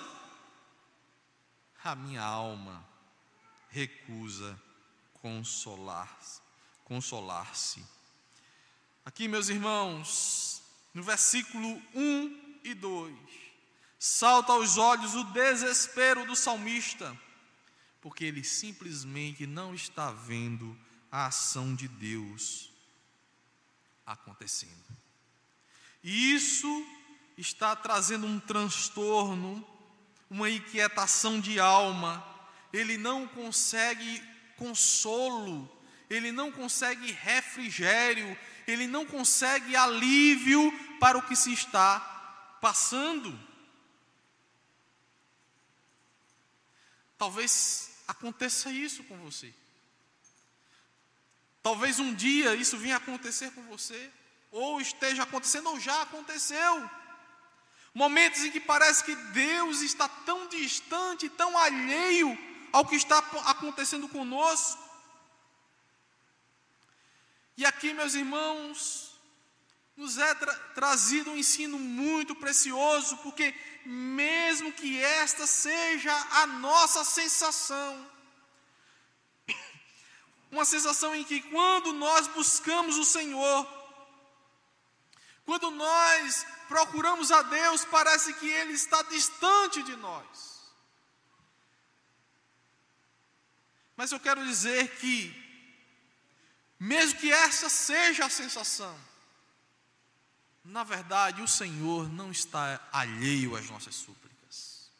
A 1.83 1.95
minha 1.95 2.23
alma 2.23 2.85
recusa 3.71 4.61
consolar-se. 5.14 6.40
Consolar-se. 6.85 7.85
Aqui, 9.04 9.26
meus 9.26 9.49
irmãos, 9.49 10.62
no 10.92 11.02
versículo 11.02 11.83
1 11.95 12.61
e 12.64 12.75
2, 12.75 13.14
salta 13.99 14.52
aos 14.52 14.78
olhos 14.78 15.14
o 15.14 15.25
desespero 15.25 16.25
do 16.25 16.37
salmista, 16.37 17.17
porque 18.00 18.25
ele 18.25 18.45
simplesmente 18.45 19.47
não 19.47 19.75
está 19.75 20.12
vendo 20.12 20.78
a 21.11 21.26
ação 21.26 21.75
de 21.75 21.88
Deus 21.88 22.71
acontecendo. 24.07 24.97
E 26.02 26.33
isso 26.35 26.87
está 27.37 27.75
trazendo 27.75 28.26
um 28.26 28.38
transtorno, 28.38 29.67
uma 30.31 30.49
inquietação 30.49 31.40
de 31.40 31.59
alma, 31.59 32.25
ele 32.73 32.97
não 32.97 33.26
consegue 33.26 34.23
consolo, 34.57 35.71
ele 36.09 36.31
não 36.31 36.52
consegue 36.52 37.12
refrigério, 37.12 38.37
ele 38.67 38.87
não 38.87 39.07
consegue 39.07 39.75
alívio 39.75 40.73
para 41.00 41.17
o 41.19 41.23
que 41.23 41.35
se 41.35 41.52
está 41.52 42.00
passando. 42.61 43.48
Talvez 47.18 47.90
aconteça 48.06 48.70
isso 48.70 49.02
com 49.04 49.18
você. 49.18 49.52
Talvez 51.62 51.98
um 51.98 52.14
dia 52.14 52.54
isso 52.54 52.78
venha 52.78 52.96
acontecer 52.96 53.50
com 53.50 53.62
você, 53.64 54.10
ou 54.50 54.80
esteja 54.80 55.25
acontecendo, 55.25 55.68
ou 55.68 55.80
já 55.80 56.02
aconteceu. 56.02 56.90
Momentos 57.92 58.44
em 58.44 58.50
que 58.50 58.60
parece 58.60 59.02
que 59.04 59.14
Deus 59.14 59.80
está 59.80 60.08
tão 60.08 60.48
distante, 60.48 61.28
tão 61.28 61.58
alheio 61.58 62.38
ao 62.72 62.87
que 62.87 62.94
está 62.94 63.18
acontecendo 63.44 64.08
conosco. 64.08 64.82
E 67.56 67.66
aqui, 67.66 67.92
meus 67.92 68.14
irmãos, 68.14 69.18
nos 69.96 70.16
é 70.16 70.32
tra 70.37 70.54
trazido 70.76 71.32
um 71.32 71.37
ensino 71.37 71.76
muito 71.76 72.34
precioso, 72.37 73.16
porque 73.18 73.52
mesmo 73.88 74.71
que 74.71 75.02
esta 75.02 75.47
seja 75.47 76.14
a 76.42 76.47
nossa 76.47 77.02
sensação, 77.04 78.07
uma 80.52 80.66
sensação 80.66 81.14
em 81.14 81.25
que 81.25 81.40
quando 81.40 81.95
nós 81.95 82.26
buscamos 82.26 82.99
o 82.99 83.04
Senhor, 83.04 83.66
quando 85.47 85.71
nós 85.71 86.47
procuramos 86.68 87.33
a 87.33 87.40
Deus, 87.40 87.87
parece 87.87 88.35
que 88.35 88.47
Ele 88.47 88.75
está 88.75 89.00
distante 89.04 89.83
de 89.83 89.97
nós. 89.97 90.59
Mas 93.97 94.12
eu 94.12 94.21
quero 94.21 94.45
dizer 94.45 94.97
que, 94.97 95.35
mesmo 96.78 97.18
que 97.18 97.33
essa 97.33 97.71
seja 97.71 98.26
a 98.26 98.30
sensação, 98.30 99.08
na 100.68 100.84
verdade 100.84 101.42
o 101.42 101.48
Senhor 101.48 102.08
não 102.12 102.30
está 102.30 102.80
alheio 102.92 103.56
às 103.56 103.68
nossas 103.70 103.94
súplicas, 103.94 104.90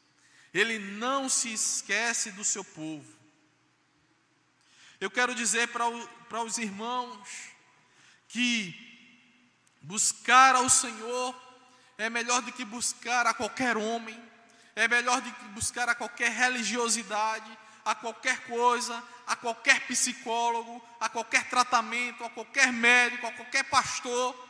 Ele 0.52 0.78
não 0.78 1.28
se 1.28 1.52
esquece 1.52 2.32
do 2.32 2.42
seu 2.42 2.64
povo. 2.64 3.18
Eu 4.98 5.10
quero 5.10 5.34
dizer 5.34 5.68
para, 5.68 6.42
os 6.42 6.58
irmãos 6.58 7.28
que 8.28 8.75
buscar 9.82 10.56
ao 10.56 10.68
Senhor 10.68 11.34
é 11.98 12.08
melhor 12.08 12.40
do 12.42 12.50
que 12.50 12.64
buscar 12.64 13.26
a 13.26 13.34
qualquer 13.34 13.76
homem, 13.76 14.20
é 14.75 14.88
melhor 14.88 15.20
do 15.20 15.30
que 15.30 15.44
buscar 15.48 15.88
a 15.88 15.94
qualquer 15.94 16.32
religiosidade, 16.32 17.58
a 17.84 17.94
qualquer 17.94 18.44
coisa, 18.46 19.02
a 19.26 19.37
qualquer 19.37 19.87
psicólogo, 19.87 20.82
a 20.98 21.08
qualquer 21.08 21.48
tratamento, 21.48 22.25
a 22.25 22.30
qualquer 22.30 22.72
médico, 22.72 23.26
a 23.26 23.32
qualquer 23.32 23.64
pastor. 23.64 24.48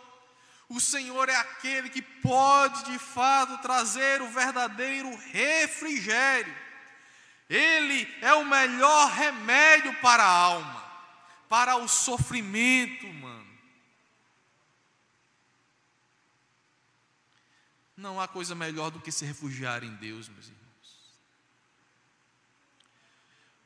O 0.68 0.80
Senhor 0.80 1.28
é 1.30 1.34
aquele 1.34 1.88
que 1.88 2.02
pode 2.02 2.84
de 2.84 2.98
fato 2.98 3.56
trazer 3.62 4.20
o 4.20 4.28
verdadeiro 4.28 5.14
refrigério. 5.32 6.54
Ele 7.48 8.06
é 8.20 8.34
o 8.34 8.44
melhor 8.44 9.10
remédio 9.10 9.94
para 10.00 10.22
a 10.22 10.28
alma, 10.28 10.84
para 11.48 11.76
o 11.76 11.88
sofrimento 11.88 13.06
humano. 13.06 13.48
Não 17.96 18.20
há 18.20 18.28
coisa 18.28 18.54
melhor 18.54 18.90
do 18.90 19.00
que 19.00 19.10
se 19.10 19.25
refugiar 19.25 19.82
em 19.82 19.94
Deus, 19.96 20.28
meus 20.28 20.46
irmãos. 20.46 20.58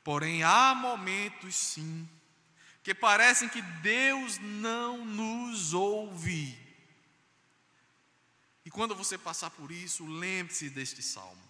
Porém, 0.04 0.42
há 0.44 0.73
momentos 0.75 1.54
sim, 1.54 2.09
que 2.82 2.94
parecem 2.94 3.49
que 3.49 3.61
Deus 3.61 4.38
não 4.38 5.04
nos 5.04 5.75
ouve. 5.75 6.62
Quando 8.73 8.95
você 8.95 9.19
passar 9.19 9.50
por 9.50 9.71
isso, 9.71 10.07
lembre-se 10.07 10.71
deste 10.71 11.02
salmo. 11.02 11.43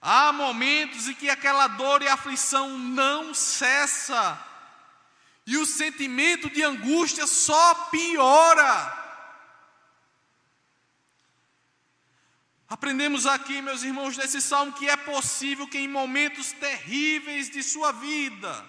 Há 0.00 0.32
momentos 0.32 1.08
em 1.08 1.14
que 1.14 1.30
aquela 1.30 1.66
dor 1.66 2.02
e 2.02 2.08
aflição 2.08 2.78
não 2.78 3.32
cessa, 3.32 4.38
e 5.46 5.56
o 5.56 5.64
sentimento 5.64 6.50
de 6.50 6.62
angústia 6.62 7.26
só 7.26 7.74
piora. 7.86 9.04
Aprendemos 12.68 13.26
aqui, 13.26 13.62
meus 13.62 13.82
irmãos, 13.82 14.16
nesse 14.16 14.42
salmo 14.42 14.72
que 14.72 14.88
é 14.88 14.96
possível 14.96 15.66
que 15.68 15.78
em 15.78 15.88
momentos 15.88 16.52
terríveis 16.52 17.48
de 17.48 17.62
sua 17.62 17.92
vida, 17.92 18.66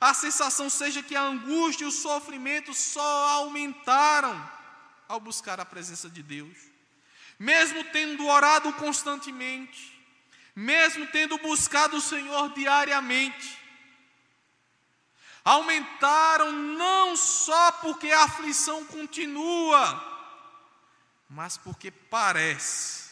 a 0.00 0.12
sensação 0.14 0.68
seja 0.68 1.02
que 1.02 1.14
a 1.14 1.22
angústia 1.22 1.84
e 1.84 1.88
o 1.88 1.92
sofrimento 1.92 2.74
só 2.74 3.28
aumentaram 3.28 4.50
ao 5.06 5.20
buscar 5.20 5.60
a 5.60 5.64
presença 5.64 6.08
de 6.08 6.22
Deus. 6.22 6.71
Mesmo 7.42 7.82
tendo 7.86 8.24
orado 8.28 8.72
constantemente, 8.74 10.00
mesmo 10.54 11.04
tendo 11.08 11.36
buscado 11.38 11.96
o 11.96 12.00
Senhor 12.00 12.54
diariamente, 12.54 13.58
aumentaram 15.44 16.52
não 16.52 17.16
só 17.16 17.72
porque 17.72 18.12
a 18.12 18.22
aflição 18.22 18.84
continua, 18.84 19.82
mas 21.28 21.56
porque 21.56 21.90
parece 21.90 23.10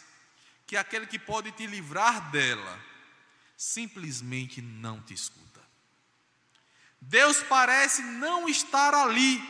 que 0.64 0.76
aquele 0.76 1.08
que 1.08 1.18
pode 1.18 1.50
te 1.50 1.66
livrar 1.66 2.30
dela 2.30 2.80
simplesmente 3.56 4.62
não 4.62 5.02
te 5.02 5.12
escuta. 5.12 5.60
Deus 7.00 7.42
parece 7.42 8.00
não 8.02 8.48
estar 8.48 8.94
ali 8.94 9.42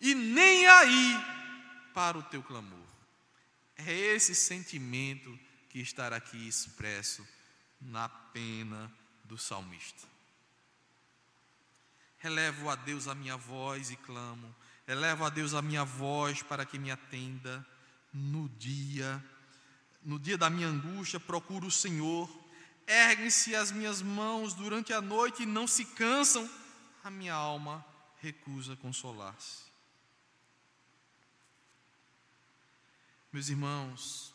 e 0.00 0.12
nem 0.12 0.66
aí 0.66 1.24
para 1.94 2.18
o 2.18 2.22
teu 2.24 2.42
clamor. 2.42 2.77
É 3.78 3.92
esse 3.92 4.34
sentimento 4.34 5.38
que 5.70 5.80
está 5.80 6.08
aqui 6.08 6.48
expresso 6.48 7.26
na 7.80 8.08
pena 8.08 8.92
do 9.24 9.38
salmista. 9.38 10.06
Relevo 12.18 12.68
a 12.68 12.74
Deus 12.74 13.06
a 13.06 13.14
minha 13.14 13.36
voz 13.36 13.90
e 13.90 13.96
clamo, 13.96 14.54
elevo 14.86 15.24
a 15.24 15.30
Deus 15.30 15.54
a 15.54 15.62
minha 15.62 15.84
voz 15.84 16.42
para 16.42 16.66
que 16.66 16.78
me 16.78 16.90
atenda 16.90 17.64
no 18.12 18.48
dia 18.48 19.22
no 20.02 20.18
dia 20.18 20.38
da 20.38 20.48
minha 20.48 20.68
angústia, 20.68 21.20
procuro 21.20 21.66
o 21.66 21.70
Senhor. 21.70 22.28
Erguem-se 22.86 23.54
as 23.54 23.70
minhas 23.70 24.00
mãos 24.00 24.54
durante 24.54 24.92
a 24.92 25.02
noite 25.02 25.42
e 25.42 25.46
não 25.46 25.66
se 25.66 25.84
cansam. 25.84 26.48
A 27.04 27.10
minha 27.10 27.34
alma 27.34 27.84
recusa 28.20 28.74
consolar-se. 28.76 29.67
Meus 33.30 33.50
irmãos, 33.50 34.32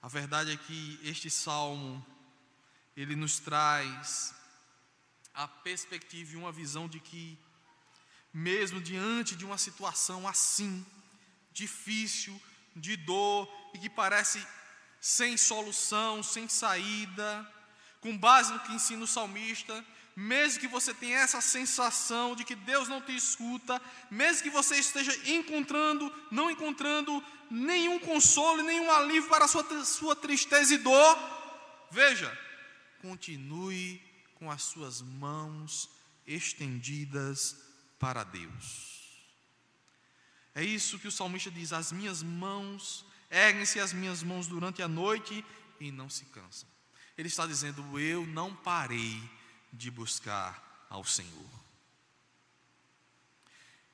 a 0.00 0.06
verdade 0.06 0.52
é 0.52 0.56
que 0.56 1.00
este 1.02 1.28
salmo 1.28 2.06
ele 2.96 3.16
nos 3.16 3.40
traz 3.40 4.32
a 5.34 5.48
perspectiva 5.48 6.32
e 6.32 6.36
uma 6.36 6.52
visão 6.52 6.86
de 6.86 7.00
que 7.00 7.36
mesmo 8.32 8.80
diante 8.80 9.34
de 9.34 9.44
uma 9.44 9.58
situação 9.58 10.28
assim, 10.28 10.86
difícil, 11.52 12.40
de 12.76 12.96
dor 12.96 13.52
e 13.74 13.78
que 13.80 13.90
parece 13.90 14.46
sem 15.00 15.36
solução, 15.36 16.22
sem 16.22 16.48
saída, 16.48 17.52
com 18.00 18.16
base 18.16 18.52
no 18.52 18.60
que 18.60 18.74
ensina 18.74 19.02
o 19.02 19.08
salmista, 19.08 19.84
mesmo 20.18 20.60
que 20.60 20.66
você 20.66 20.92
tenha 20.92 21.18
essa 21.18 21.40
sensação 21.40 22.34
de 22.34 22.44
que 22.44 22.54
Deus 22.54 22.88
não 22.88 23.00
te 23.00 23.14
escuta, 23.14 23.80
mesmo 24.10 24.42
que 24.42 24.50
você 24.50 24.76
esteja 24.76 25.14
encontrando, 25.30 26.12
não 26.30 26.50
encontrando 26.50 27.22
nenhum 27.50 27.98
consolo, 27.98 28.62
nenhum 28.62 28.90
alívio 28.90 29.28
para 29.28 29.44
a 29.44 29.48
sua, 29.48 29.84
sua 29.84 30.16
tristeza 30.16 30.74
e 30.74 30.78
dor, 30.78 31.18
veja, 31.90 32.36
continue 33.00 34.02
com 34.34 34.50
as 34.50 34.62
suas 34.62 35.00
mãos 35.00 35.88
estendidas 36.26 37.56
para 37.98 38.24
Deus. 38.24 38.98
É 40.54 40.64
isso 40.64 40.98
que 40.98 41.06
o 41.06 41.12
salmista 41.12 41.50
diz: 41.50 41.72
as 41.72 41.92
minhas 41.92 42.22
mãos 42.22 43.06
Erguem-se 43.30 43.78
as 43.78 43.92
minhas 43.92 44.22
mãos 44.22 44.46
durante 44.46 44.82
a 44.82 44.88
noite 44.88 45.44
e 45.78 45.92
não 45.92 46.08
se 46.08 46.24
cansam. 46.26 46.68
Ele 47.16 47.28
está 47.28 47.46
dizendo: 47.46 47.98
Eu 47.98 48.26
não 48.26 48.54
parei 48.54 49.20
de 49.72 49.90
buscar 49.90 50.86
ao 50.88 51.04
Senhor. 51.04 51.50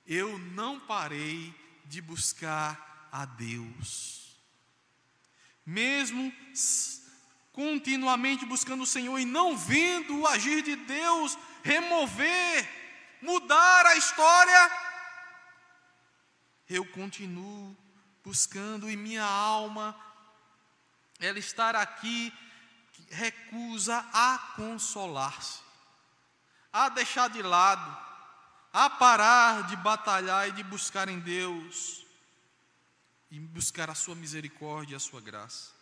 Eu 0.06 0.38
não 0.38 0.78
parei 0.78 1.54
de 1.86 2.00
buscar 2.00 3.08
a 3.10 3.24
Deus. 3.24 4.36
Mesmo 5.64 6.32
continuamente 7.52 8.44
buscando 8.44 8.82
o 8.82 8.86
Senhor 8.86 9.18
e 9.18 9.24
não 9.24 9.56
vendo 9.56 10.20
o 10.20 10.26
agir 10.26 10.62
de 10.62 10.76
Deus 10.76 11.38
remover, 11.62 12.68
mudar 13.22 13.86
a 13.86 13.96
história, 13.96 14.70
eu 16.68 16.84
continuo 16.84 17.76
buscando 18.22 18.90
e 18.90 18.96
minha 18.96 19.24
alma, 19.24 19.96
ela 21.20 21.38
estar 21.38 21.76
aqui, 21.76 22.32
recusa 23.10 24.04
a 24.12 24.38
consolar-se, 24.56 25.60
a 26.74 26.88
deixar 26.88 27.30
de 27.30 27.40
lado, 27.40 27.96
a 28.72 28.90
parar 28.90 29.68
de 29.68 29.76
batalhar 29.76 30.48
e 30.48 30.52
de 30.52 30.64
buscar 30.64 31.08
em 31.08 31.20
Deus, 31.20 32.04
e 33.30 33.38
buscar 33.38 33.88
a 33.88 33.94
sua 33.94 34.16
misericórdia 34.16 34.94
e 34.94 34.96
a 34.96 35.00
sua 35.00 35.20
graça. 35.20 35.72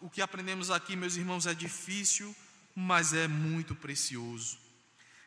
O 0.00 0.08
que 0.08 0.22
aprendemos 0.22 0.70
aqui, 0.70 0.94
meus 0.94 1.16
irmãos, 1.16 1.44
é 1.46 1.54
difícil, 1.54 2.34
mas 2.72 3.12
é 3.12 3.26
muito 3.26 3.74
precioso. 3.74 4.56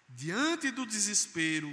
Diante 0.07 0.71
do 0.71 0.85
desespero, 0.85 1.69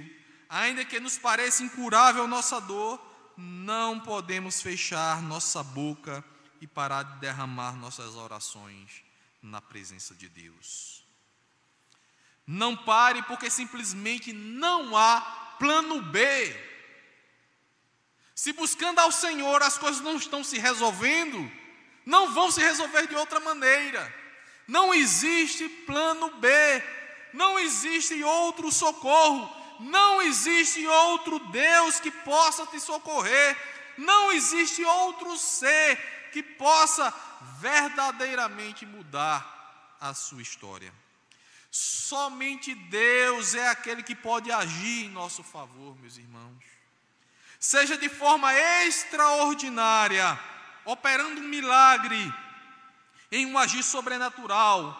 ainda 0.49 0.83
que 0.83 0.99
nos 0.99 1.17
pareça 1.17 1.63
incurável 1.63 2.27
nossa 2.27 2.59
dor, 2.59 3.01
não 3.37 4.01
podemos 4.01 4.61
fechar 4.61 5.21
nossa 5.21 5.63
boca 5.63 6.23
e 6.59 6.67
parar 6.67 7.03
de 7.03 7.19
derramar 7.21 7.77
nossas 7.77 8.15
orações 8.15 9.01
na 9.41 9.61
presença 9.61 10.13
de 10.13 10.27
Deus. 10.27 11.02
Não 12.45 12.75
pare, 12.75 13.21
porque 13.23 13.49
simplesmente 13.49 14.33
não 14.33 14.95
há 14.95 15.21
plano 15.59 16.01
B. 16.01 16.55
Se 18.35 18.51
buscando 18.53 18.99
ao 18.99 19.11
Senhor 19.11 19.61
as 19.63 19.77
coisas 19.77 20.01
não 20.01 20.17
estão 20.17 20.43
se 20.43 20.57
resolvendo, 20.57 21.51
não 22.05 22.33
vão 22.33 22.51
se 22.51 22.59
resolver 22.59 23.07
de 23.07 23.15
outra 23.15 23.39
maneira. 23.39 24.13
Não 24.67 24.93
existe 24.93 25.67
plano 25.69 26.29
B, 26.37 26.49
não 27.33 27.57
existe 27.59 28.23
outro 28.23 28.71
socorro 28.71 29.63
não 29.79 30.21
existe 30.21 30.85
outro 30.87 31.39
Deus 31.39 31.99
que 31.99 32.11
possa 32.11 32.65
te 32.67 32.79
socorrer, 32.79 33.57
não 33.97 34.31
existe 34.31 34.83
outro 34.83 35.37
ser 35.37 36.29
que 36.31 36.41
possa 36.41 37.13
verdadeiramente 37.59 38.85
mudar 38.85 39.97
a 39.99 40.13
sua 40.13 40.41
história. 40.41 40.93
Somente 41.75 42.75
Deus 42.75 43.55
é 43.55 43.67
aquele 43.67 44.03
que 44.03 44.13
pode 44.13 44.51
agir 44.51 45.05
em 45.05 45.09
nosso 45.09 45.41
favor, 45.41 45.99
meus 45.99 46.17
irmãos. 46.17 46.63
Seja 47.59 47.97
de 47.97 48.07
forma 48.09 48.53
extraordinária, 48.85 50.39
operando 50.85 51.41
um 51.41 51.47
milagre 51.47 52.31
em 53.31 53.47
um 53.47 53.57
agir 53.57 53.81
sobrenatural, 53.81 54.99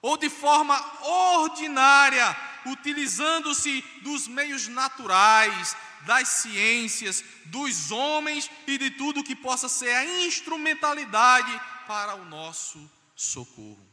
ou 0.00 0.16
de 0.16 0.30
forma 0.30 0.80
ordinária, 1.02 2.36
utilizando-se 2.66 3.82
dos 4.02 4.28
meios 4.28 4.68
naturais, 4.68 5.76
das 6.02 6.28
ciências, 6.28 7.24
dos 7.46 7.90
homens 7.90 8.48
e 8.64 8.78
de 8.78 8.92
tudo 8.92 9.24
que 9.24 9.34
possa 9.34 9.68
ser 9.68 9.92
a 9.92 10.04
instrumentalidade 10.24 11.60
para 11.88 12.14
o 12.14 12.24
nosso 12.26 12.88
socorro. 13.16 13.89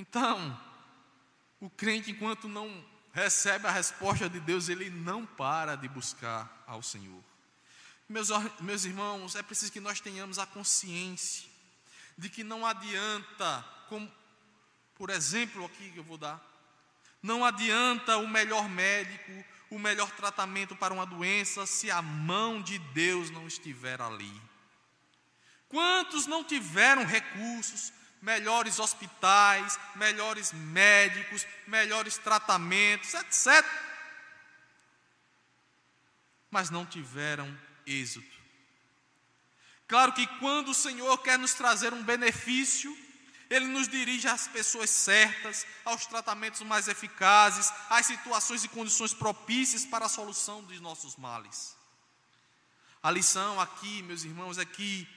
Então, 0.00 0.58
o 1.60 1.68
crente, 1.68 2.10
enquanto 2.10 2.48
não 2.48 2.82
recebe 3.12 3.66
a 3.66 3.70
resposta 3.70 4.30
de 4.30 4.40
Deus, 4.40 4.70
ele 4.70 4.88
não 4.88 5.26
para 5.26 5.76
de 5.76 5.88
buscar 5.88 6.64
ao 6.66 6.82
Senhor. 6.82 7.22
Meus, 8.08 8.30
meus 8.60 8.86
irmãos, 8.86 9.36
é 9.36 9.42
preciso 9.42 9.70
que 9.70 9.78
nós 9.78 10.00
tenhamos 10.00 10.38
a 10.38 10.46
consciência 10.46 11.50
de 12.16 12.30
que 12.30 12.42
não 12.42 12.64
adianta, 12.64 13.62
como, 13.90 14.10
por 14.94 15.10
exemplo, 15.10 15.66
aqui 15.66 15.90
que 15.90 15.98
eu 15.98 16.04
vou 16.04 16.16
dar, 16.16 16.40
não 17.22 17.44
adianta 17.44 18.16
o 18.16 18.26
melhor 18.26 18.70
médico, 18.70 19.44
o 19.68 19.78
melhor 19.78 20.10
tratamento 20.12 20.74
para 20.74 20.94
uma 20.94 21.04
doença 21.04 21.66
se 21.66 21.90
a 21.90 22.00
mão 22.00 22.62
de 22.62 22.78
Deus 22.78 23.30
não 23.30 23.46
estiver 23.46 24.00
ali. 24.00 24.40
Quantos 25.68 26.26
não 26.26 26.42
tiveram 26.42 27.04
recursos, 27.04 27.92
melhores 28.20 28.78
hospitais, 28.78 29.78
melhores 29.94 30.52
médicos, 30.52 31.46
melhores 31.66 32.18
tratamentos, 32.18 33.14
etc. 33.14 33.64
Mas 36.50 36.70
não 36.70 36.84
tiveram 36.84 37.58
êxito. 37.86 38.38
Claro 39.86 40.12
que 40.12 40.26
quando 40.38 40.70
o 40.70 40.74
Senhor 40.74 41.18
quer 41.18 41.38
nos 41.38 41.54
trazer 41.54 41.92
um 41.92 42.02
benefício, 42.02 42.96
Ele 43.48 43.66
nos 43.66 43.88
dirige 43.88 44.28
às 44.28 44.46
pessoas 44.46 44.90
certas, 44.90 45.66
aos 45.84 46.06
tratamentos 46.06 46.60
mais 46.60 46.86
eficazes, 46.86 47.72
às 47.88 48.06
situações 48.06 48.62
e 48.62 48.68
condições 48.68 49.12
propícias 49.12 49.84
para 49.84 50.06
a 50.06 50.08
solução 50.08 50.62
dos 50.62 50.80
nossos 50.80 51.16
males. 51.16 51.76
A 53.02 53.10
lição 53.10 53.58
aqui, 53.58 54.02
meus 54.02 54.24
irmãos, 54.24 54.58
é 54.58 54.64
que 54.64 55.08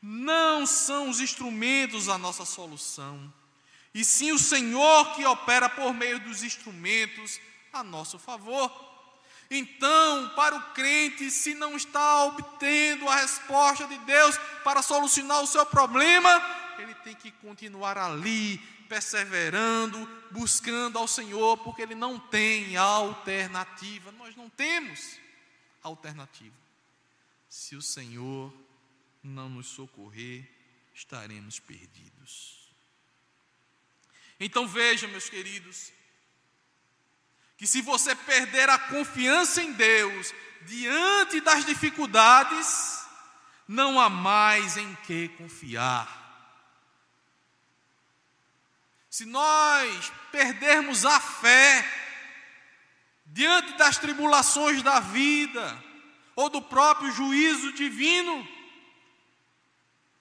não 0.00 0.66
são 0.66 1.08
os 1.08 1.20
instrumentos 1.20 2.08
a 2.08 2.18
nossa 2.18 2.44
solução, 2.44 3.32
e 3.94 4.04
sim 4.04 4.32
o 4.32 4.38
Senhor 4.38 5.14
que 5.14 5.24
opera 5.24 5.68
por 5.68 5.94
meio 5.94 6.20
dos 6.20 6.42
instrumentos 6.42 7.40
a 7.72 7.82
nosso 7.82 8.18
favor. 8.18 8.70
Então, 9.50 10.30
para 10.34 10.56
o 10.56 10.62
crente, 10.72 11.30
se 11.30 11.54
não 11.54 11.76
está 11.76 12.24
obtendo 12.24 13.08
a 13.08 13.16
resposta 13.16 13.86
de 13.86 13.96
Deus 13.98 14.36
para 14.64 14.82
solucionar 14.82 15.40
o 15.40 15.46
seu 15.46 15.64
problema, 15.64 16.30
ele 16.78 16.94
tem 16.96 17.14
que 17.14 17.30
continuar 17.30 17.96
ali, 17.96 18.58
perseverando, 18.88 20.08
buscando 20.30 20.98
ao 20.98 21.06
Senhor, 21.06 21.56
porque 21.58 21.82
ele 21.82 21.94
não 21.94 22.18
tem 22.18 22.76
alternativa. 22.76 24.12
Nós 24.12 24.34
não 24.36 24.50
temos 24.50 25.18
alternativa. 25.82 26.54
Se 27.48 27.76
o 27.76 27.82
Senhor 27.82 28.52
não 29.26 29.48
nos 29.48 29.66
socorrer, 29.66 30.48
estaremos 30.94 31.58
perdidos. 31.58 32.70
Então 34.38 34.66
veja, 34.66 35.08
meus 35.08 35.28
queridos, 35.28 35.92
que 37.56 37.66
se 37.66 37.80
você 37.80 38.14
perder 38.14 38.68
a 38.68 38.78
confiança 38.78 39.62
em 39.62 39.72
Deus 39.72 40.34
diante 40.62 41.40
das 41.40 41.64
dificuldades, 41.64 43.06
não 43.66 43.98
há 43.98 44.08
mais 44.10 44.76
em 44.76 44.94
que 45.06 45.28
confiar. 45.30 46.24
Se 49.08 49.24
nós 49.24 50.12
perdermos 50.30 51.06
a 51.06 51.18
fé 51.18 51.90
diante 53.24 53.72
das 53.78 53.96
tribulações 53.96 54.82
da 54.82 55.00
vida 55.00 55.82
ou 56.34 56.50
do 56.50 56.60
próprio 56.60 57.10
juízo 57.10 57.72
divino, 57.72 58.46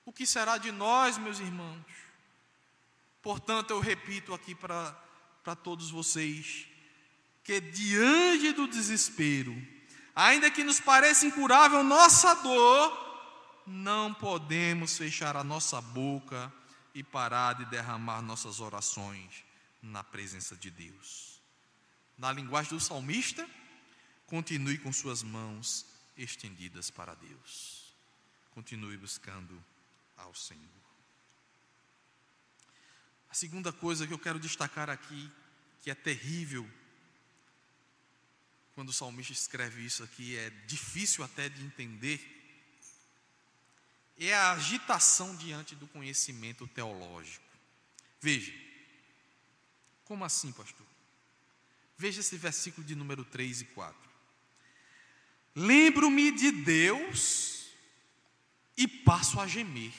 o 0.06 0.14
que 0.14 0.26
será 0.26 0.58
de 0.58 0.72
nós, 0.72 1.18
meus 1.18 1.40
irmãos? 1.40 1.84
Portanto, 3.22 3.72
eu 3.72 3.80
repito 3.80 4.34
aqui 4.34 4.54
para 4.54 5.56
todos 5.64 5.90
vocês, 5.90 6.68
que 7.44 7.60
diante 7.60 8.54
do 8.54 8.68
desespero, 8.68 9.56
ainda 10.16 10.52
que 10.52 10.64
nos 10.64 10.80
pareça 10.80 11.26
incurável 11.26 11.84
nossa 11.84 12.36
dor, 12.36 13.06
não 13.66 14.14
podemos 14.14 14.96
fechar 14.96 15.36
a 15.36 15.44
nossa 15.44 15.82
boca 15.82 16.54
e 16.94 17.04
parar 17.04 17.54
de 17.54 17.66
derramar 17.66 18.22
nossas 18.22 18.60
orações 18.60 19.44
na 19.82 20.04
presença 20.04 20.56
de 20.56 20.70
Deus. 20.70 21.42
Na 22.18 22.32
linguagem 22.32 22.72
do 22.72 22.80
salmista, 22.80 23.50
continue 24.28 24.78
com 24.78 24.94
suas 24.94 25.24
mãos 25.24 25.86
estendidas 26.16 26.90
para 26.90 27.16
Deus. 27.16 27.94
Continue 28.52 28.98
buscando 28.98 29.62
ao 30.18 30.34
Senhor. 30.34 30.70
A 33.30 33.34
segunda 33.34 33.74
coisa 33.74 34.08
que 34.08 34.14
eu 34.14 34.20
quero 34.20 34.40
destacar 34.40 34.90
aqui, 34.90 35.32
que 35.82 35.92
é 35.92 35.96
terrível, 35.96 36.70
quando 38.74 38.90
o 38.90 38.94
salmista 38.94 39.34
escreve 39.34 39.86
isso 39.86 40.04
aqui, 40.04 40.38
é 40.38 40.50
difícil 40.68 41.24
até 41.24 41.50
de 41.50 41.64
entender, 41.64 42.20
é 44.18 44.34
a 44.34 44.52
agitação 44.52 45.36
diante 45.36 45.76
do 45.76 45.88
conhecimento 45.88 46.68
teológico. 46.68 47.46
Veja, 48.22 48.54
como 50.06 50.24
assim, 50.24 50.52
pastor? 50.52 50.86
Veja 51.98 52.22
esse 52.22 52.38
versículo 52.38 52.86
de 52.86 52.96
número 52.96 53.24
3 53.26 53.62
e 53.62 53.66
4. 53.66 54.10
Lembro-me 55.56 56.32
de 56.32 56.52
Deus 56.52 57.55
e 58.78 58.88
passo 58.88 59.40
a 59.40 59.48
gemer. 59.48 59.94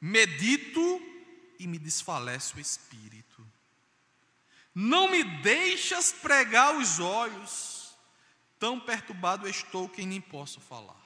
Medito 0.00 1.00
e 1.58 1.66
me 1.66 1.78
desfalece 1.78 2.54
o 2.56 2.60
espírito. 2.60 3.46
Não 4.74 5.08
me 5.10 5.22
deixas 5.40 6.12
pregar 6.12 6.76
os 6.76 6.98
olhos, 6.98 7.96
tão 8.58 8.80
perturbado 8.80 9.48
estou 9.48 9.88
que 9.88 10.04
nem 10.04 10.20
posso 10.20 10.60
falar. 10.60 11.02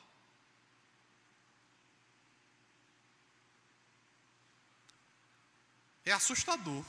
É 6.05 6.13
assustador. 6.13 6.85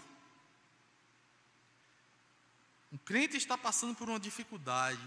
Um 2.91 2.97
crente 2.97 3.35
está 3.35 3.57
passando 3.57 3.93
por 3.93 4.09
uma 4.09 4.19
dificuldade, 4.19 5.01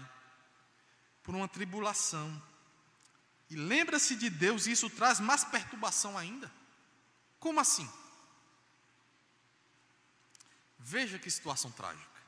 por 1.23 1.33
uma 1.33 1.47
tribulação. 1.47 2.41
E 3.53 3.55
lembra-se 3.55 4.15
de 4.15 4.31
Deus, 4.31 4.65
e 4.65 4.71
isso 4.71 4.89
traz 4.89 5.19
mais 5.19 5.43
perturbação 5.43 6.17
ainda. 6.17 6.51
Como 7.39 7.59
assim? 7.59 7.87
Veja 10.79 11.19
que 11.19 11.29
situação 11.29 11.69
trágica. 11.69 12.19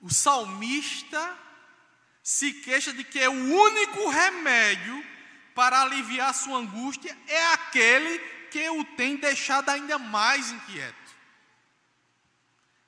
O 0.00 0.08
salmista 0.08 1.38
se 2.22 2.54
queixa 2.54 2.90
de 2.90 3.04
que 3.04 3.28
o 3.28 3.32
único 3.32 4.08
remédio 4.08 5.04
para 5.54 5.82
aliviar 5.82 6.32
sua 6.32 6.56
angústia 6.56 7.14
é 7.26 7.52
aquele 7.52 8.18
que 8.50 8.66
o 8.70 8.82
tem 8.96 9.16
deixado 9.16 9.68
ainda 9.68 9.98
mais 9.98 10.50
inquieto. 10.50 11.16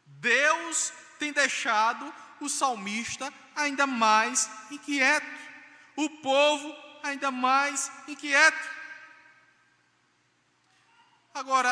Deus 0.07 0.91
tem 1.19 1.35
deixado 1.35 2.15
o 2.41 2.49
salmista 2.49 3.31
ainda 3.55 3.87
mais 3.87 4.49
inquieto, 4.71 5.40
o 6.05 6.11
povo 6.21 6.77
ainda 7.03 7.31
mais 7.31 7.91
inquieto. 8.09 8.69
Agora, 11.35 11.71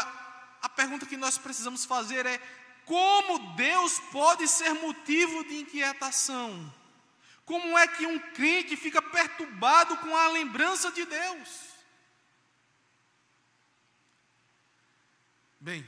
a 0.63 0.69
pergunta 0.69 1.07
que 1.07 1.17
nós 1.17 1.39
precisamos 1.39 1.85
fazer 1.85 2.27
é: 2.27 2.39
como 2.85 3.55
Deus 3.55 3.99
pode 4.13 4.47
ser 4.49 4.73
motivo 4.75 5.45
de 5.45 5.59
inquietação? 5.59 6.75
Como 7.45 7.79
é 7.79 7.87
que 7.89 8.07
um 8.07 8.19
crente 8.19 8.77
fica 8.77 9.01
perturbado 9.01 9.97
com 9.99 10.15
a 10.15 10.29
lembrança 10.29 10.93
de 10.93 11.05
Deus? 11.05 11.69
Bem, 15.59 15.87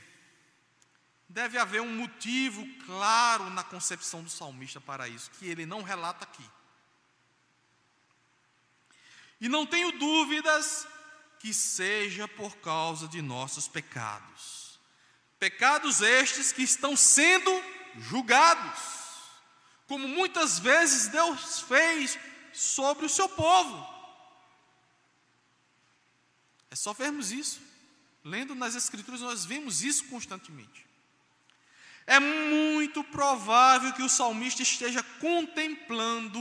deve 1.28 1.58
haver 1.58 1.80
um 1.80 1.96
motivo 1.96 2.66
claro 2.86 3.50
na 3.50 3.62
concepção 3.62 4.22
do 4.22 4.30
salmista 4.30 4.80
para 4.80 5.06
isso, 5.06 5.30
que 5.32 5.46
ele 5.46 5.64
não 5.64 5.82
relata 5.82 6.24
aqui. 6.24 6.44
E 9.40 9.48
não 9.48 9.64
tenho 9.66 9.92
dúvidas 9.92 10.86
que 11.38 11.54
seja 11.54 12.28
por 12.28 12.56
causa 12.58 13.08
de 13.08 13.22
nossos 13.22 13.66
pecados. 13.66 14.78
Pecados 15.38 16.02
estes 16.02 16.52
que 16.52 16.62
estão 16.62 16.94
sendo 16.94 17.50
julgados, 17.96 18.78
como 19.86 20.06
muitas 20.06 20.58
vezes 20.58 21.08
Deus 21.08 21.60
fez 21.60 22.18
sobre 22.52 23.06
o 23.06 23.08
seu 23.08 23.28
povo. 23.28 23.88
É 26.70 26.76
só 26.76 26.92
vermos 26.92 27.32
isso. 27.32 27.60
Lendo 28.22 28.54
nas 28.54 28.74
Escrituras, 28.74 29.22
nós 29.22 29.46
vemos 29.46 29.82
isso 29.82 30.04
constantemente. 30.04 30.86
É 32.06 32.20
muito 32.20 33.02
provável 33.04 33.92
que 33.92 34.02
o 34.02 34.08
salmista 34.08 34.62
esteja 34.62 35.02
contemplando 35.20 36.38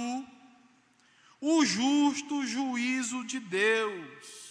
o 1.41 1.65
justo 1.65 2.45
juízo 2.45 3.23
de 3.25 3.39
Deus 3.39 4.49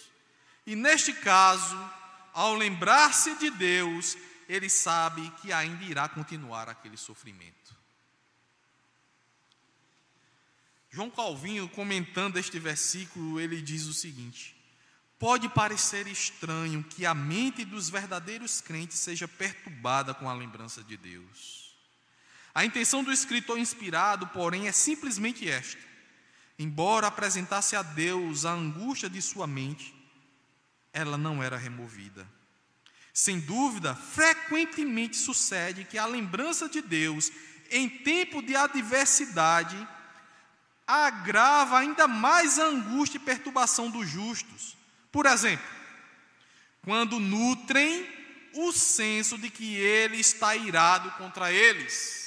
e 0.69 0.75
neste 0.75 1.11
caso, 1.13 1.75
ao 2.31 2.53
lembrar-se 2.53 3.33
de 3.37 3.49
Deus, 3.49 4.15
ele 4.47 4.69
sabe 4.69 5.27
que 5.41 5.51
ainda 5.51 5.83
irá 5.83 6.07
continuar 6.07 6.69
aquele 6.69 6.95
sofrimento. 6.95 7.75
João 10.91 11.09
Calvinho, 11.09 11.67
comentando 11.69 12.37
este 12.37 12.59
versículo, 12.59 13.39
ele 13.39 13.63
diz 13.63 13.87
o 13.87 13.93
seguinte: 13.95 14.55
Pode 15.17 15.49
parecer 15.49 16.05
estranho 16.05 16.83
que 16.83 17.03
a 17.03 17.15
mente 17.15 17.65
dos 17.65 17.89
verdadeiros 17.89 18.61
crentes 18.61 18.99
seja 18.99 19.27
perturbada 19.27 20.13
com 20.13 20.29
a 20.29 20.35
lembrança 20.35 20.83
de 20.83 20.97
Deus. 20.97 21.75
A 22.53 22.63
intenção 22.63 23.03
do 23.03 23.11
escritor 23.11 23.57
inspirado, 23.57 24.27
porém, 24.27 24.67
é 24.67 24.71
simplesmente 24.71 25.49
esta: 25.49 25.81
embora 26.59 27.07
apresentasse 27.07 27.75
a 27.75 27.81
Deus 27.81 28.45
a 28.45 28.51
angústia 28.51 29.09
de 29.09 29.21
sua 29.21 29.47
mente, 29.47 29.95
ela 30.93 31.17
não 31.17 31.41
era 31.41 31.57
removida. 31.57 32.29
Sem 33.13 33.39
dúvida, 33.39 33.95
frequentemente 33.95 35.15
sucede 35.17 35.85
que 35.85 35.97
a 35.97 36.05
lembrança 36.05 36.67
de 36.67 36.81
Deus 36.81 37.31
em 37.71 37.89
tempo 37.89 38.41
de 38.41 38.55
adversidade 38.55 39.87
agrava 40.85 41.79
ainda 41.79 42.07
mais 42.07 42.59
a 42.59 42.65
angústia 42.65 43.17
e 43.17 43.21
perturbação 43.21 43.89
dos 43.89 44.09
justos. 44.09 44.75
Por 45.11 45.25
exemplo, 45.25 45.65
quando 46.83 47.19
nutrem 47.19 48.07
o 48.53 48.71
senso 48.71 49.37
de 49.37 49.49
que 49.49 49.75
ele 49.75 50.17
está 50.17 50.55
irado 50.55 51.11
contra 51.11 51.51
eles. 51.51 52.18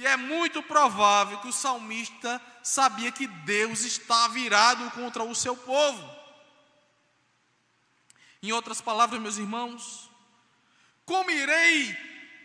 E 0.00 0.06
é 0.06 0.16
muito 0.16 0.62
provável 0.62 1.36
que 1.40 1.48
o 1.48 1.52
salmista 1.52 2.40
sabia 2.62 3.12
que 3.12 3.26
Deus 3.26 3.82
estava 3.82 4.38
irado 4.38 4.90
contra 4.92 5.22
o 5.22 5.34
seu 5.34 5.54
povo. 5.54 6.02
Em 8.42 8.50
outras 8.50 8.80
palavras, 8.80 9.20
meus 9.20 9.36
irmãos, 9.36 10.10
como 11.04 11.30
irei 11.30 11.94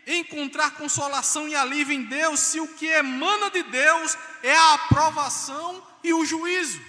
encontrar 0.06 0.72
consolação 0.72 1.48
e 1.48 1.56
alívio 1.56 1.94
em 1.94 2.04
Deus 2.04 2.40
se 2.40 2.60
o 2.60 2.76
que 2.76 2.88
emana 2.88 3.50
de 3.50 3.62
Deus 3.62 4.18
é 4.42 4.54
a 4.54 4.74
aprovação 4.74 5.82
e 6.04 6.12
o 6.12 6.26
juízo? 6.26 6.84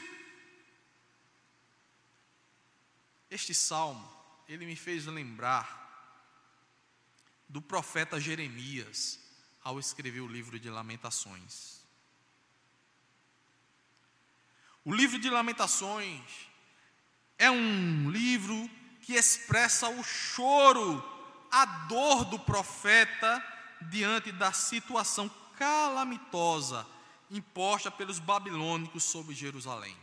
Este 3.31 3.53
salmo, 3.53 4.05
ele 4.49 4.65
me 4.65 4.75
fez 4.75 5.05
lembrar 5.05 5.65
do 7.47 7.61
profeta 7.61 8.19
Jeremias 8.19 9.25
ao 9.67 9.77
escrever 9.81 10.21
o 10.21 10.27
livro 10.27 10.57
de 10.57 10.69
Lamentações. 10.69 11.81
O 14.85 14.93
livro 14.95 15.19
de 15.19 15.29
Lamentações 15.29 16.21
é 17.37 17.51
um 17.51 18.09
livro 18.09 18.69
que 19.01 19.15
expressa 19.15 19.89
o 19.89 20.01
choro, 20.05 21.03
a 21.51 21.65
dor 21.65 22.23
do 22.23 22.39
profeta 22.39 23.43
diante 23.81 24.31
da 24.31 24.53
situação 24.53 25.29
calamitosa 25.57 26.87
imposta 27.29 27.91
pelos 27.91 28.19
babilônicos 28.19 29.03
sobre 29.03 29.35
Jerusalém. 29.35 29.97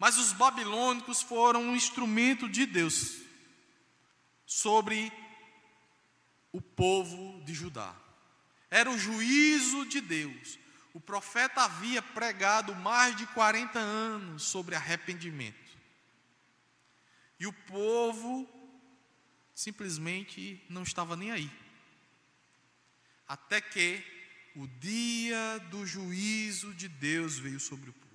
Mas 0.00 0.18
os 0.18 0.32
babilônicos 0.32 1.22
foram 1.22 1.62
um 1.62 1.76
instrumento 1.76 2.48
de 2.48 2.66
Deus 2.66 3.18
sobre 4.44 5.12
o 6.58 6.60
povo 6.60 7.40
de 7.44 7.54
Judá. 7.54 7.94
Era 8.68 8.90
o 8.90 8.98
juízo 8.98 9.86
de 9.86 10.00
Deus. 10.00 10.58
O 10.92 11.00
profeta 11.00 11.62
havia 11.62 12.02
pregado 12.02 12.74
mais 12.74 13.14
de 13.14 13.24
40 13.28 13.78
anos 13.78 14.42
sobre 14.42 14.74
arrependimento. 14.74 15.78
E 17.38 17.46
o 17.46 17.52
povo 17.52 18.48
simplesmente 19.54 20.60
não 20.68 20.82
estava 20.82 21.16
nem 21.16 21.30
aí. 21.30 21.48
Até 23.28 23.60
que 23.60 24.04
o 24.56 24.66
dia 24.66 25.58
do 25.70 25.86
juízo 25.86 26.74
de 26.74 26.88
Deus 26.88 27.38
veio 27.38 27.60
sobre 27.60 27.90
o 27.90 27.92
povo. 27.92 28.08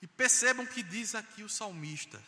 E 0.00 0.06
percebam 0.06 0.64
que 0.64 0.84
diz 0.84 1.16
aqui 1.16 1.42
o 1.42 1.48
salmista: 1.48 2.22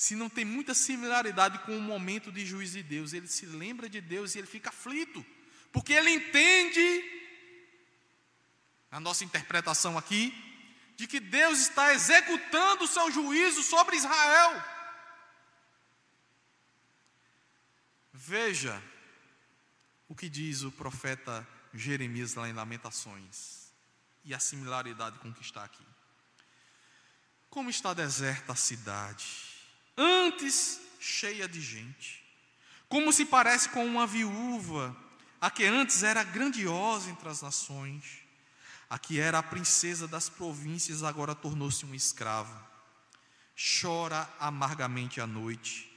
se 0.00 0.16
não 0.16 0.30
tem 0.30 0.46
muita 0.46 0.72
similaridade 0.72 1.58
com 1.58 1.76
o 1.76 1.82
momento 1.82 2.32
de 2.32 2.46
juízo 2.46 2.78
de 2.78 2.82
Deus, 2.82 3.12
ele 3.12 3.28
se 3.28 3.44
lembra 3.44 3.86
de 3.86 4.00
Deus 4.00 4.34
e 4.34 4.38
ele 4.38 4.46
fica 4.46 4.70
aflito, 4.70 5.22
porque 5.70 5.92
ele 5.92 6.08
entende, 6.08 7.04
a 8.90 8.98
nossa 8.98 9.24
interpretação 9.24 9.98
aqui, 9.98 10.32
de 10.96 11.06
que 11.06 11.20
Deus 11.20 11.58
está 11.58 11.92
executando 11.92 12.84
o 12.84 12.88
seu 12.88 13.10
juízo 13.12 13.62
sobre 13.62 13.94
Israel. 13.94 14.64
Veja 18.14 18.82
o 20.08 20.14
que 20.14 20.30
diz 20.30 20.62
o 20.62 20.72
profeta 20.72 21.46
Jeremias 21.74 22.32
lá 22.36 22.48
em 22.48 22.54
Lamentações 22.54 23.70
e 24.24 24.32
a 24.32 24.40
similaridade 24.40 25.18
com 25.18 25.28
o 25.28 25.34
que 25.34 25.42
está 25.42 25.62
aqui. 25.62 25.86
Como 27.50 27.68
está 27.68 27.92
deserta 27.92 28.54
a 28.54 28.56
cidade, 28.56 29.49
antes 30.00 30.80
cheia 30.98 31.46
de 31.46 31.60
gente, 31.60 32.24
como 32.88 33.12
se 33.12 33.26
parece 33.26 33.68
com 33.68 33.84
uma 33.84 34.06
viúva, 34.06 34.96
a 35.38 35.50
que 35.50 35.64
antes 35.64 36.02
era 36.02 36.24
grandiosa 36.24 37.10
entre 37.10 37.28
as 37.28 37.42
nações, 37.42 38.02
a 38.88 38.98
que 38.98 39.20
era 39.20 39.38
a 39.38 39.42
princesa 39.42 40.08
das 40.08 40.28
províncias, 40.28 41.02
agora 41.02 41.34
tornou-se 41.34 41.84
uma 41.84 41.94
escrava. 41.94 42.68
Chora 43.54 44.28
amargamente 44.40 45.20
à 45.20 45.26
noite, 45.26 45.92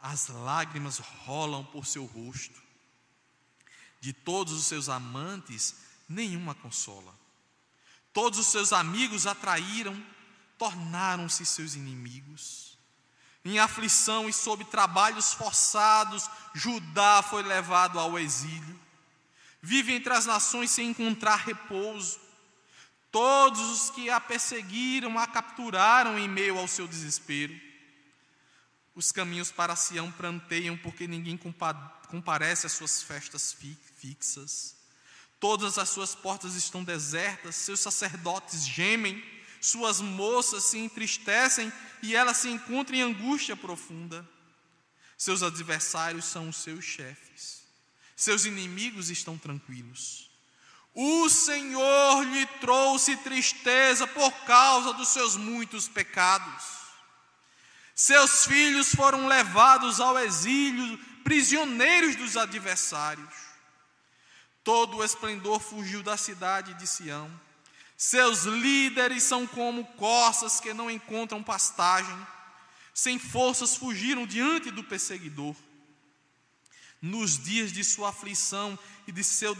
as 0.00 0.28
lágrimas 0.28 0.98
rolam 0.98 1.64
por 1.64 1.86
seu 1.86 2.04
rosto. 2.04 2.60
De 4.00 4.12
todos 4.12 4.52
os 4.52 4.66
seus 4.66 4.88
amantes, 4.88 5.76
nenhuma 6.08 6.54
consola. 6.54 7.14
Todos 8.12 8.38
os 8.38 8.46
seus 8.48 8.72
amigos 8.72 9.26
atraíram, 9.26 10.04
tornaram-se 10.58 11.46
seus 11.46 11.74
inimigos. 11.74 12.67
Em 13.44 13.58
aflição 13.58 14.28
e 14.28 14.32
sob 14.32 14.64
trabalhos 14.64 15.32
forçados, 15.32 16.28
Judá 16.54 17.22
foi 17.22 17.42
levado 17.42 17.98
ao 17.98 18.18
exílio. 18.18 18.78
Vive 19.62 19.92
entre 19.92 20.12
as 20.12 20.26
nações 20.26 20.70
sem 20.70 20.90
encontrar 20.90 21.36
repouso. 21.46 22.18
Todos 23.10 23.60
os 23.60 23.90
que 23.90 24.10
a 24.10 24.20
perseguiram 24.20 25.18
a 25.18 25.26
capturaram 25.26 26.18
em 26.18 26.28
meio 26.28 26.58
ao 26.58 26.68
seu 26.68 26.86
desespero. 26.86 27.58
Os 28.94 29.12
caminhos 29.12 29.50
para 29.50 29.76
Sião 29.76 30.10
pranteiam, 30.10 30.76
porque 30.76 31.06
ninguém 31.06 31.38
comparece 32.08 32.66
às 32.66 32.72
suas 32.72 33.02
festas 33.02 33.56
fixas. 33.96 34.76
Todas 35.40 35.78
as 35.78 35.88
suas 35.88 36.16
portas 36.16 36.54
estão 36.56 36.82
desertas, 36.82 37.54
seus 37.54 37.78
sacerdotes 37.78 38.66
gemem, 38.66 39.24
suas 39.68 40.00
moças 40.00 40.64
se 40.64 40.78
entristecem 40.78 41.72
e 42.02 42.14
ela 42.14 42.34
se 42.34 42.48
encontra 42.48 42.96
em 42.96 43.02
angústia 43.02 43.56
profunda. 43.56 44.28
Seus 45.16 45.42
adversários 45.42 46.24
são 46.24 46.48
os 46.48 46.56
seus 46.56 46.84
chefes, 46.84 47.62
seus 48.14 48.44
inimigos 48.44 49.10
estão 49.10 49.36
tranquilos. 49.36 50.30
O 50.94 51.28
Senhor 51.28 52.22
lhe 52.24 52.46
trouxe 52.60 53.16
tristeza 53.18 54.06
por 54.06 54.32
causa 54.44 54.92
dos 54.94 55.08
seus 55.08 55.36
muitos 55.36 55.88
pecados. 55.88 56.64
Seus 57.94 58.46
filhos 58.46 58.94
foram 58.94 59.26
levados 59.26 60.00
ao 60.00 60.18
exílio, 60.18 60.98
prisioneiros 61.22 62.16
dos 62.16 62.36
adversários. 62.36 63.34
Todo 64.64 64.98
o 64.98 65.04
esplendor 65.04 65.60
fugiu 65.60 66.02
da 66.02 66.16
cidade 66.16 66.74
de 66.74 66.86
Sião. 66.86 67.47
Seus 68.00 68.44
líderes 68.44 69.24
são 69.24 69.44
como 69.44 69.84
corças 69.84 70.60
que 70.60 70.72
não 70.72 70.88
encontram 70.88 71.42
pastagem. 71.42 72.16
Sem 72.94 73.18
forças 73.18 73.74
fugiram 73.74 74.24
diante 74.24 74.70
do 74.70 74.84
perseguidor. 74.84 75.56
Nos 77.02 77.36
dias 77.36 77.72
de 77.72 77.82
sua 77.82 78.10
aflição 78.10 78.78
e 79.04 79.10
de 79.10 79.24
seu 79.24 79.52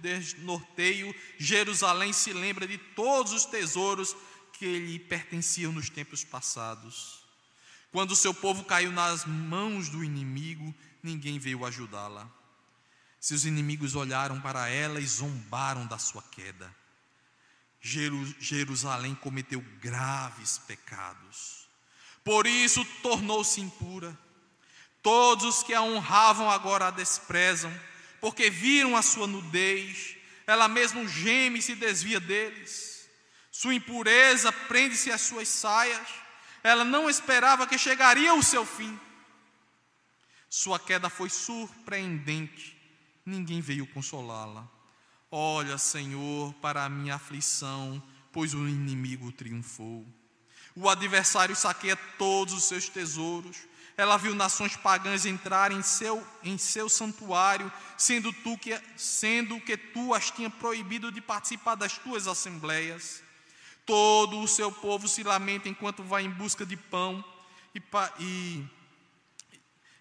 desnorteio, 0.00 1.14
Jerusalém 1.38 2.12
se 2.12 2.32
lembra 2.32 2.66
de 2.66 2.78
todos 2.78 3.32
os 3.32 3.44
tesouros 3.44 4.16
que 4.54 4.80
lhe 4.80 4.98
pertenciam 4.98 5.70
nos 5.70 5.88
tempos 5.88 6.24
passados. 6.24 7.22
Quando 7.92 8.16
seu 8.16 8.34
povo 8.34 8.64
caiu 8.64 8.90
nas 8.90 9.24
mãos 9.24 9.88
do 9.88 10.02
inimigo, 10.02 10.74
ninguém 11.00 11.38
veio 11.38 11.64
ajudá-la. 11.64 12.28
Seus 13.20 13.44
inimigos 13.44 13.94
olharam 13.94 14.40
para 14.40 14.68
ela 14.68 14.98
e 14.98 15.06
zombaram 15.06 15.86
da 15.86 15.98
sua 15.98 16.22
queda. 16.22 16.81
Jerusalém 17.82 19.14
cometeu 19.14 19.60
graves 19.80 20.58
pecados. 20.66 21.68
Por 22.24 22.46
isso 22.46 22.84
tornou-se 23.02 23.60
impura. 23.60 24.16
Todos 25.02 25.44
os 25.44 25.62
que 25.62 25.74
a 25.74 25.82
honravam 25.82 26.48
agora 26.48 26.86
a 26.86 26.90
desprezam, 26.90 27.72
porque 28.20 28.48
viram 28.48 28.96
a 28.96 29.02
sua 29.02 29.26
nudez. 29.26 30.16
Ela 30.46 30.68
mesmo 30.68 31.06
geme 31.08 31.58
e 31.58 31.62
se 31.62 31.74
desvia 31.74 32.20
deles. 32.20 33.08
Sua 33.50 33.74
impureza 33.74 34.52
prende-se 34.52 35.10
às 35.10 35.20
suas 35.20 35.48
saias 35.48 36.22
ela 36.62 36.84
não 36.84 37.10
esperava 37.10 37.66
que 37.66 37.76
chegaria 37.76 38.32
o 38.34 38.42
seu 38.42 38.64
fim. 38.64 38.98
Sua 40.48 40.78
queda 40.78 41.10
foi 41.10 41.28
surpreendente, 41.28 42.76
ninguém 43.26 43.60
veio 43.60 43.86
consolá-la. 43.86 44.68
Olha, 45.34 45.78
Senhor, 45.78 46.52
para 46.60 46.84
a 46.84 46.90
minha 46.90 47.14
aflição, 47.14 48.02
pois 48.30 48.52
o 48.52 48.68
inimigo 48.68 49.32
triunfou. 49.32 50.06
O 50.76 50.90
adversário 50.90 51.56
saqueia 51.56 51.96
todos 52.18 52.52
os 52.52 52.64
seus 52.64 52.86
tesouros. 52.90 53.56
Ela 53.96 54.18
viu 54.18 54.34
nações 54.34 54.76
pagãs 54.76 55.24
entrarem 55.24 55.78
em 55.78 55.82
seu, 55.82 56.22
em 56.44 56.58
seu 56.58 56.86
santuário, 56.86 57.72
sendo, 57.96 58.30
tu 58.30 58.58
que, 58.58 58.78
sendo 58.94 59.58
que 59.58 59.74
tu 59.74 60.12
as 60.12 60.30
tinha 60.30 60.50
proibido 60.50 61.10
de 61.10 61.22
participar 61.22 61.76
das 61.76 61.96
tuas 61.96 62.26
assembleias. 62.26 63.22
Todo 63.86 64.38
o 64.38 64.46
seu 64.46 64.70
povo 64.70 65.08
se 65.08 65.22
lamenta 65.22 65.66
enquanto 65.66 66.02
vai 66.02 66.24
em 66.24 66.30
busca 66.30 66.66
de 66.66 66.76
pão, 66.76 67.24
e, 67.74 67.82
e, 68.20 68.64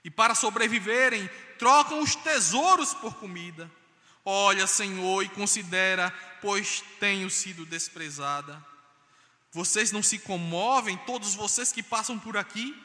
e 0.04 0.12
para 0.12 0.36
sobreviverem, 0.36 1.30
trocam 1.58 2.02
os 2.02 2.16
tesouros 2.16 2.94
por 2.94 3.16
comida. 3.16 3.72
Olha, 4.24 4.68
Senhor, 4.68 5.24
e 5.24 5.30
considera, 5.30 6.12
pois 6.42 6.84
tenho 7.00 7.30
sido 7.30 7.66
desprezada. 7.66 8.64
Vocês 9.52 9.92
não 9.92 10.04
se 10.04 10.20
comovem, 10.20 10.98
todos 11.06 11.34
vocês 11.34 11.72
que 11.72 11.82
passam 11.82 12.18
por 12.18 12.38
aqui? 12.38 12.76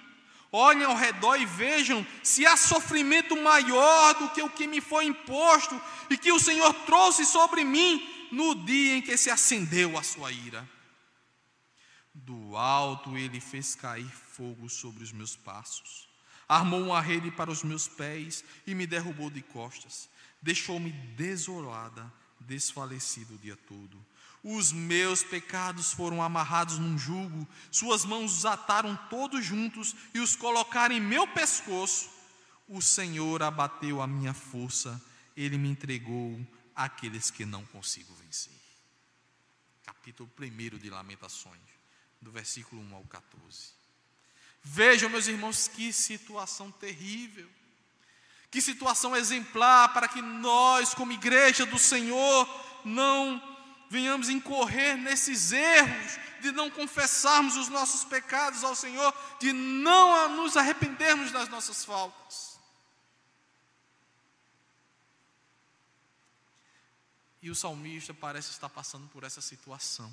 Olhem 0.51 0.85
ao 0.85 0.97
redor 0.97 1.37
e 1.37 1.45
vejam 1.45 2.07
se 2.23 2.47
há 2.47 2.57
sofrimento 2.57 3.37
maior 3.37 4.15
do 4.15 4.31
que 4.31 4.43
o 4.43 4.51
que 4.51 4.67
me 4.67 4.81
foi 4.81 5.05
imposto 5.05 5.81
e 6.09 6.17
que 6.17 6.33
o 6.33 6.41
Senhor 6.41 6.73
trouxe 6.87 7.27
sobre 7.27 7.63
mim 7.63 8.29
no 8.33 8.55
dia 8.65 8.97
em 8.97 9.03
que 9.03 9.17
se 9.17 9.31
acendeu 9.31 9.99
a 9.99 10.03
sua 10.03 10.33
ira. 10.33 10.67
Do 12.15 12.57
alto 12.57 13.17
ele 13.19 13.41
fez 13.41 13.75
cair 13.75 14.11
fogo 14.11 14.69
sobre 14.71 15.05
os 15.05 15.13
meus 15.13 15.37
passos, 15.37 16.09
armou 16.49 16.81
uma 16.81 17.01
rede 17.01 17.31
para 17.31 17.51
os 17.51 17.63
meus 17.63 17.87
pés 17.87 18.43
e 18.67 18.75
me 18.75 18.87
derrubou 18.87 19.29
de 19.29 19.43
costas 19.43 20.09
deixou-me 20.47 20.93
desolada, 20.93 22.11
desfalecido 22.39 23.35
o 23.35 23.39
dia 23.39 23.57
todo. 23.57 23.99
Os 24.45 24.71
meus 24.71 25.25
pecados 25.25 25.93
foram 25.93 26.23
amarrados 26.23 26.79
num 26.79 26.97
jugo, 26.97 27.49
suas 27.69 28.05
mãos 28.05 28.33
os 28.33 28.47
ataram 28.47 28.95
todos 29.11 29.45
juntos 29.45 29.97
e 30.15 30.21
os 30.21 30.37
colocaram 30.37 30.95
em 30.95 31.01
meu 31.01 31.27
pescoço. 31.27 32.09
O 32.69 32.81
Senhor 32.81 33.43
abateu 33.43 34.01
a 34.01 34.07
minha 34.07 34.33
força, 34.33 35.03
ele 35.37 35.59
me 35.59 35.69
entregou 35.69 36.41
àqueles 36.77 37.29
que 37.29 37.45
não 37.45 37.67
consigo 37.67 38.15
vencer. 38.15 38.53
Capítulo 39.85 40.31
1 40.41 40.79
de 40.79 40.91
Lamentações, 40.91 41.61
do 42.23 42.31
versículo 42.31 42.81
1 42.83 42.95
ao 42.95 43.05
14. 43.05 43.71
Vejam, 44.63 45.11
meus 45.11 45.27
irmãos, 45.27 45.67
que 45.67 45.93
situação 45.93 46.71
terrível. 46.71 47.49
Que 48.51 48.61
situação 48.61 49.17
exemplar 49.17 49.93
para 49.93 50.09
que 50.09 50.23
nós, 50.23 50.95
como 50.95 51.13
igreja 51.13 51.67
do 51.67 51.79
Senhor, 51.79 52.49
não 52.85 53.43
venhamos 53.91 54.29
incorrer 54.29 54.97
nesses 54.97 55.53
erros 55.53 56.19
de 56.41 56.53
não 56.53 56.71
confessarmos 56.71 57.57
os 57.57 57.69
nossos 57.69 58.05
pecados 58.05 58.63
ao 58.63 58.75
Senhor, 58.75 59.13
de 59.41 59.53
não 59.53 60.29
nos 60.37 60.57
arrependermos 60.57 61.33
das 61.33 61.49
nossas 61.49 61.85
faltas. 61.85 62.57
E 67.43 67.51
o 67.51 67.55
salmista 67.55 68.13
parece 68.13 68.51
estar 68.51 68.69
passando 68.69 69.09
por 69.09 69.23
essa 69.23 69.41
situação. 69.41 70.13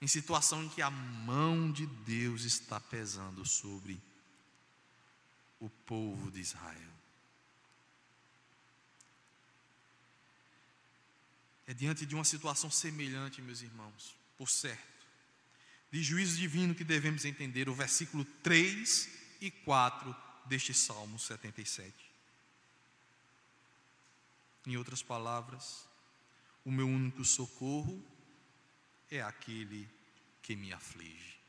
Em 0.00 0.08
situação 0.08 0.64
em 0.64 0.68
que 0.68 0.82
a 0.82 0.90
mão 0.90 1.70
de 1.70 1.86
Deus 1.86 2.42
está 2.42 2.80
pesando 2.80 3.46
sobre 3.46 4.02
o 5.62 5.70
povo 5.86 6.28
de 6.32 6.40
Israel. 6.40 6.92
É 11.68 11.72
diante 11.72 12.04
de 12.04 12.16
uma 12.16 12.24
situação 12.24 12.68
semelhante, 12.68 13.40
meus 13.40 13.62
irmãos, 13.62 14.16
por 14.36 14.50
certo, 14.50 15.06
de 15.92 16.02
juízo 16.02 16.36
divino 16.36 16.74
que 16.74 16.82
devemos 16.82 17.24
entender 17.24 17.68
o 17.68 17.74
versículo 17.74 18.24
3 18.42 19.08
e 19.40 19.52
4 19.52 20.14
deste 20.46 20.74
Salmo 20.74 21.16
77. 21.16 21.94
Em 24.66 24.76
outras 24.76 25.00
palavras, 25.00 25.86
o 26.64 26.72
meu 26.72 26.88
único 26.88 27.24
socorro 27.24 28.04
é 29.08 29.22
aquele 29.22 29.88
que 30.42 30.56
me 30.56 30.72
aflige. 30.72 31.41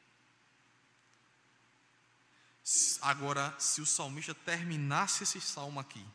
Agora, 3.02 3.54
se 3.60 3.82
o 3.82 3.86
salmista 3.86 4.34
terminasse 4.34 5.24
esse 5.24 5.42
salmo 5.42 5.80
aqui, 5.80 6.06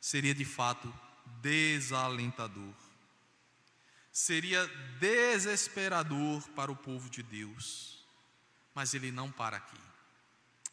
seria 0.00 0.34
de 0.34 0.44
fato 0.44 0.92
desalentador, 1.42 2.74
seria 4.10 4.66
desesperador 4.98 6.48
para 6.50 6.72
o 6.72 6.76
povo 6.76 7.10
de 7.10 7.22
Deus, 7.22 8.02
mas 8.74 8.94
ele 8.94 9.12
não 9.12 9.30
para 9.30 9.58
aqui, 9.58 9.80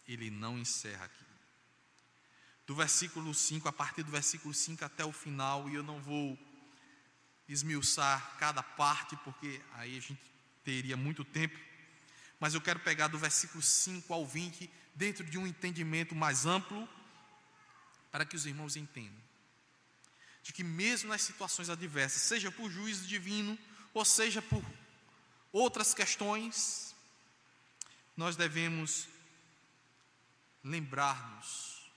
ele 0.07 0.29
não 0.29 0.57
encerra 0.57 1.05
aqui. 1.05 1.25
Do 2.65 2.75
versículo 2.75 3.33
5, 3.33 3.67
a 3.67 3.73
partir 3.73 4.03
do 4.03 4.11
versículo 4.11 4.53
5 4.53 4.85
até 4.85 5.03
o 5.03 5.11
final, 5.11 5.69
e 5.69 5.75
eu 5.75 5.83
não 5.83 6.01
vou 6.01 6.39
esmiuçar 7.49 8.37
cada 8.37 8.63
parte, 8.63 9.17
porque 9.17 9.61
aí 9.73 9.97
a 9.97 10.01
gente 10.01 10.21
teria 10.63 10.95
muito 10.95 11.25
tempo 11.25 11.59
mas 12.41 12.55
eu 12.55 12.59
quero 12.59 12.79
pegar 12.79 13.07
do 13.07 13.19
versículo 13.19 13.61
5 13.61 14.11
ao 14.11 14.25
20, 14.25 14.67
dentro 14.95 15.23
de 15.23 15.37
um 15.37 15.45
entendimento 15.45 16.15
mais 16.15 16.47
amplo, 16.47 16.89
para 18.11 18.25
que 18.25 18.35
os 18.35 18.47
irmãos 18.47 18.75
entendam. 18.75 19.21
De 20.41 20.51
que, 20.51 20.63
mesmo 20.63 21.09
nas 21.09 21.21
situações 21.21 21.69
adversas, 21.69 22.23
seja 22.23 22.51
por 22.51 22.67
juízo 22.71 23.05
divino, 23.05 23.55
ou 23.93 24.03
seja 24.03 24.41
por 24.41 24.65
outras 25.51 25.93
questões, 25.93 26.95
nós 28.17 28.35
devemos 28.35 29.07
lembrar-nos 30.63 31.91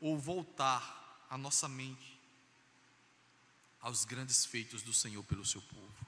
ou 0.00 0.18
voltar 0.18 1.26
a 1.28 1.36
nossa 1.36 1.68
mente 1.68 2.18
aos 3.82 4.06
grandes 4.06 4.46
feitos 4.46 4.80
do 4.80 4.94
Senhor 4.94 5.22
pelo 5.24 5.44
seu 5.44 5.60
povo. 5.60 6.06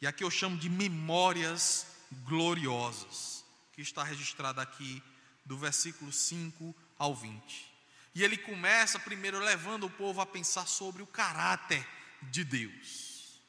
E 0.00 0.08
aqui 0.08 0.24
eu 0.24 0.30
chamo 0.30 0.58
de 0.58 0.68
memórias 0.68 1.94
gloriosas, 2.10 3.44
que 3.72 3.82
está 3.82 4.02
registrada 4.02 4.62
aqui 4.62 5.02
do 5.44 5.56
versículo 5.56 6.12
5 6.12 6.74
ao 6.98 7.14
20. 7.14 7.74
E 8.14 8.22
ele 8.22 8.36
começa 8.36 8.98
primeiro 8.98 9.38
levando 9.38 9.84
o 9.84 9.90
povo 9.90 10.20
a 10.20 10.26
pensar 10.26 10.66
sobre 10.66 11.02
o 11.02 11.06
caráter 11.06 11.86
de 12.22 12.44
Deus. 12.44 13.40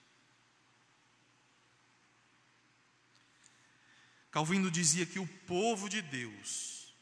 Calvino 4.29 4.69
dizia 4.69 5.05
que 5.05 5.19
o 5.19 5.27
povo 5.47 5.89
de 5.89 6.01
Deus, 6.01 6.93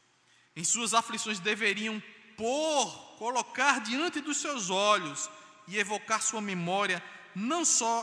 em 0.54 0.64
suas 0.64 0.94
aflições, 0.94 1.38
deveriam 1.38 2.02
pôr, 2.36 3.16
colocar 3.18 3.80
diante 3.80 4.20
dos 4.20 4.38
seus 4.38 4.70
olhos 4.70 5.28
e 5.68 5.76
evocar 5.76 6.22
sua 6.22 6.40
memória 6.40 7.02
não 7.34 7.64
só 7.64 8.02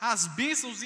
as 0.00 0.26
bênçãos 0.28 0.80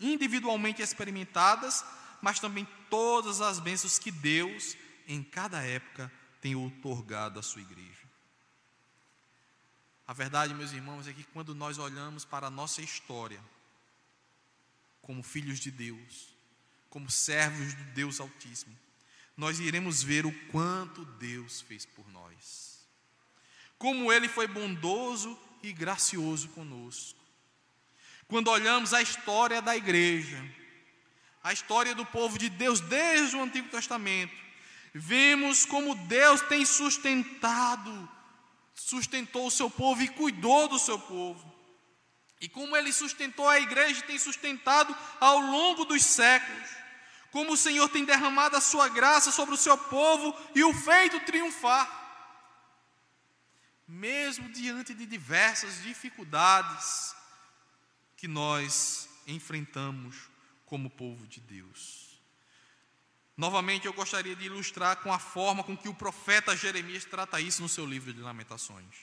individualmente 0.00 0.82
experimentadas, 0.82 1.84
mas 2.20 2.38
também 2.38 2.66
todas 2.90 3.40
as 3.40 3.58
bênçãos 3.58 3.98
que 3.98 4.10
Deus, 4.10 4.76
em 5.06 5.22
cada 5.22 5.62
época, 5.62 6.12
tem 6.40 6.54
otorgado 6.54 7.38
à 7.38 7.42
sua 7.42 7.62
igreja. 7.62 8.02
A 10.06 10.12
verdade, 10.12 10.52
meus 10.52 10.72
irmãos, 10.72 11.08
é 11.08 11.12
que 11.12 11.24
quando 11.24 11.54
nós 11.54 11.78
olhamos 11.78 12.24
para 12.24 12.48
a 12.48 12.50
nossa 12.50 12.82
história, 12.82 13.42
como 15.00 15.22
filhos 15.22 15.58
de 15.58 15.70
Deus, 15.70 16.36
como 16.90 17.10
servos 17.10 17.72
do 17.72 17.84
Deus 17.92 18.20
Altíssimo, 18.20 18.78
nós 19.34 19.58
iremos 19.60 20.02
ver 20.02 20.26
o 20.26 20.48
quanto 20.48 21.04
Deus 21.04 21.62
fez 21.62 21.86
por 21.86 22.06
nós, 22.10 22.86
como 23.78 24.12
Ele 24.12 24.28
foi 24.28 24.46
bondoso 24.46 25.38
e 25.62 25.72
gracioso 25.72 26.48
conosco 26.50 27.21
quando 28.32 28.48
olhamos 28.48 28.94
a 28.94 29.02
história 29.02 29.60
da 29.60 29.76
igreja, 29.76 30.42
a 31.44 31.52
história 31.52 31.94
do 31.94 32.06
povo 32.06 32.38
de 32.38 32.48
Deus 32.48 32.80
desde 32.80 33.36
o 33.36 33.42
Antigo 33.42 33.68
Testamento, 33.68 34.34
vemos 34.94 35.66
como 35.66 35.94
Deus 36.06 36.40
tem 36.40 36.64
sustentado, 36.64 38.08
sustentou 38.74 39.48
o 39.48 39.50
seu 39.50 39.68
povo 39.68 40.00
e 40.00 40.08
cuidou 40.08 40.66
do 40.66 40.78
seu 40.78 40.98
povo. 40.98 41.44
E 42.40 42.48
como 42.48 42.74
ele 42.74 42.90
sustentou 42.90 43.46
a 43.46 43.60
igreja 43.60 44.00
e 44.00 44.04
tem 44.04 44.18
sustentado 44.18 44.96
ao 45.20 45.38
longo 45.38 45.84
dos 45.84 46.02
séculos. 46.02 46.70
Como 47.30 47.52
o 47.52 47.56
Senhor 47.56 47.86
tem 47.90 48.02
derramado 48.02 48.56
a 48.56 48.62
sua 48.62 48.88
graça 48.88 49.30
sobre 49.30 49.54
o 49.54 49.58
seu 49.58 49.76
povo 49.76 50.34
e 50.54 50.64
o 50.64 50.72
feito 50.72 51.20
triunfar. 51.20 51.86
Mesmo 53.86 54.48
diante 54.48 54.94
de 54.94 55.04
diversas 55.04 55.82
dificuldades, 55.82 57.14
que 58.22 58.28
nós 58.28 59.08
enfrentamos 59.26 60.30
como 60.64 60.88
povo 60.88 61.26
de 61.26 61.40
Deus. 61.40 62.20
Novamente, 63.36 63.86
eu 63.86 63.92
gostaria 63.92 64.36
de 64.36 64.44
ilustrar 64.44 64.98
com 64.98 65.12
a 65.12 65.18
forma 65.18 65.64
com 65.64 65.76
que 65.76 65.88
o 65.88 65.94
profeta 65.94 66.56
Jeremias 66.56 67.04
trata 67.04 67.40
isso 67.40 67.60
no 67.62 67.68
seu 67.68 67.84
livro 67.84 68.12
de 68.12 68.20
Lamentações. 68.20 68.94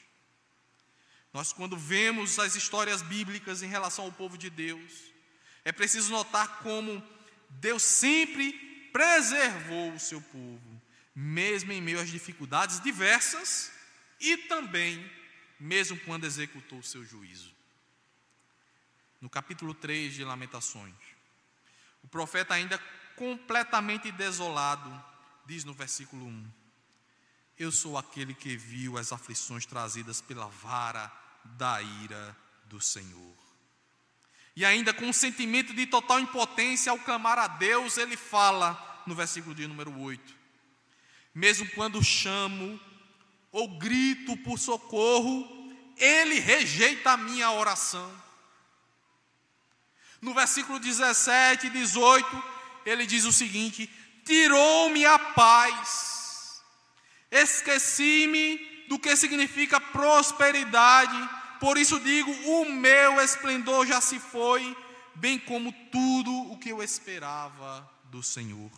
Nós, 1.34 1.52
quando 1.52 1.76
vemos 1.76 2.40
as 2.40 2.56
histórias 2.56 3.02
bíblicas 3.02 3.62
em 3.62 3.68
relação 3.68 4.06
ao 4.06 4.12
povo 4.14 4.38
de 4.38 4.50
Deus, 4.50 5.12
é 5.66 5.74
preciso 5.74 6.12
notar 6.12 6.60
como 6.60 7.04
Deus 7.50 7.84
sempre 7.84 8.54
preservou 8.94 9.92
o 9.92 10.00
seu 10.00 10.22
povo, 10.22 10.82
mesmo 11.14 11.74
em 11.74 11.82
meio 11.82 12.00
às 12.00 12.10
dificuldades 12.10 12.80
diversas 12.80 13.70
e 14.18 14.38
também, 14.38 15.12
mesmo 15.60 16.00
quando 16.06 16.24
executou 16.24 16.80
o 16.80 16.84
seu 16.84 17.04
juízo. 17.04 17.59
No 19.22 19.30
capítulo 19.30 19.74
3 19.74 20.14
de 20.14 20.24
Lamentações, 20.24 20.96
o 22.02 22.08
profeta, 22.08 22.54
ainda 22.54 22.78
completamente 23.16 24.12
desolado, 24.12 24.90
diz 25.46 25.66
no 25.66 25.74
versículo 25.74 26.26
1: 26.26 26.52
Eu 27.58 27.72
sou 27.72 27.98
aquele 27.98 28.34
que 28.34 28.56
viu 28.56 28.98
as 28.98 29.12
aflições 29.12 29.66
trazidas 29.66 30.22
pela 30.22 30.48
vara 30.48 31.12
da 31.44 31.82
ira 31.82 32.36
do 32.66 32.80
Senhor. 32.80 33.36
E 34.56 34.64
ainda 34.64 34.94
com 34.94 35.06
um 35.06 35.14
sentimento 35.14 35.74
de 35.74 35.86
total 35.86 36.20
impotência 36.20 36.92
ao 36.92 37.00
clamar 37.00 37.38
a 37.38 37.48
Deus, 37.48 37.98
ele 37.98 38.16
fala 38.16 39.04
no 39.06 39.16
versículo 39.16 39.54
de 39.54 39.68
número 39.68 39.98
8: 40.00 40.36
Mesmo 41.34 41.70
quando 41.72 42.04
chamo 42.04 42.80
ou 43.52 43.78
grito 43.78 44.38
por 44.38 44.58
socorro, 44.58 45.46
ele 45.98 46.40
rejeita 46.40 47.12
a 47.12 47.18
minha 47.18 47.52
oração. 47.52 48.29
No 50.22 50.34
versículo 50.34 50.80
17 50.80 51.68
e 51.68 51.70
18, 51.70 52.44
ele 52.86 53.06
diz 53.06 53.26
o 53.26 53.32
seguinte: 53.32 53.90
Tirou-me 54.26 55.06
a 55.06 55.18
paz, 55.18 56.62
esqueci-me 57.32 58.58
do 58.88 59.00
que 59.00 59.16
significa 59.16 59.80
prosperidade, 59.80 61.30
por 61.60 61.78
isso 61.78 62.00
digo: 62.00 62.32
o 62.32 62.66
meu 62.66 63.22
esplendor 63.22 63.86
já 63.86 64.02
se 64.02 64.20
foi, 64.20 64.76
bem 65.16 65.40
como 65.40 65.72
tudo 65.92 66.32
o 66.52 66.58
que 66.58 66.70
eu 66.70 66.84
esperava 66.84 67.90
do 68.06 68.22
Senhor. 68.22 68.72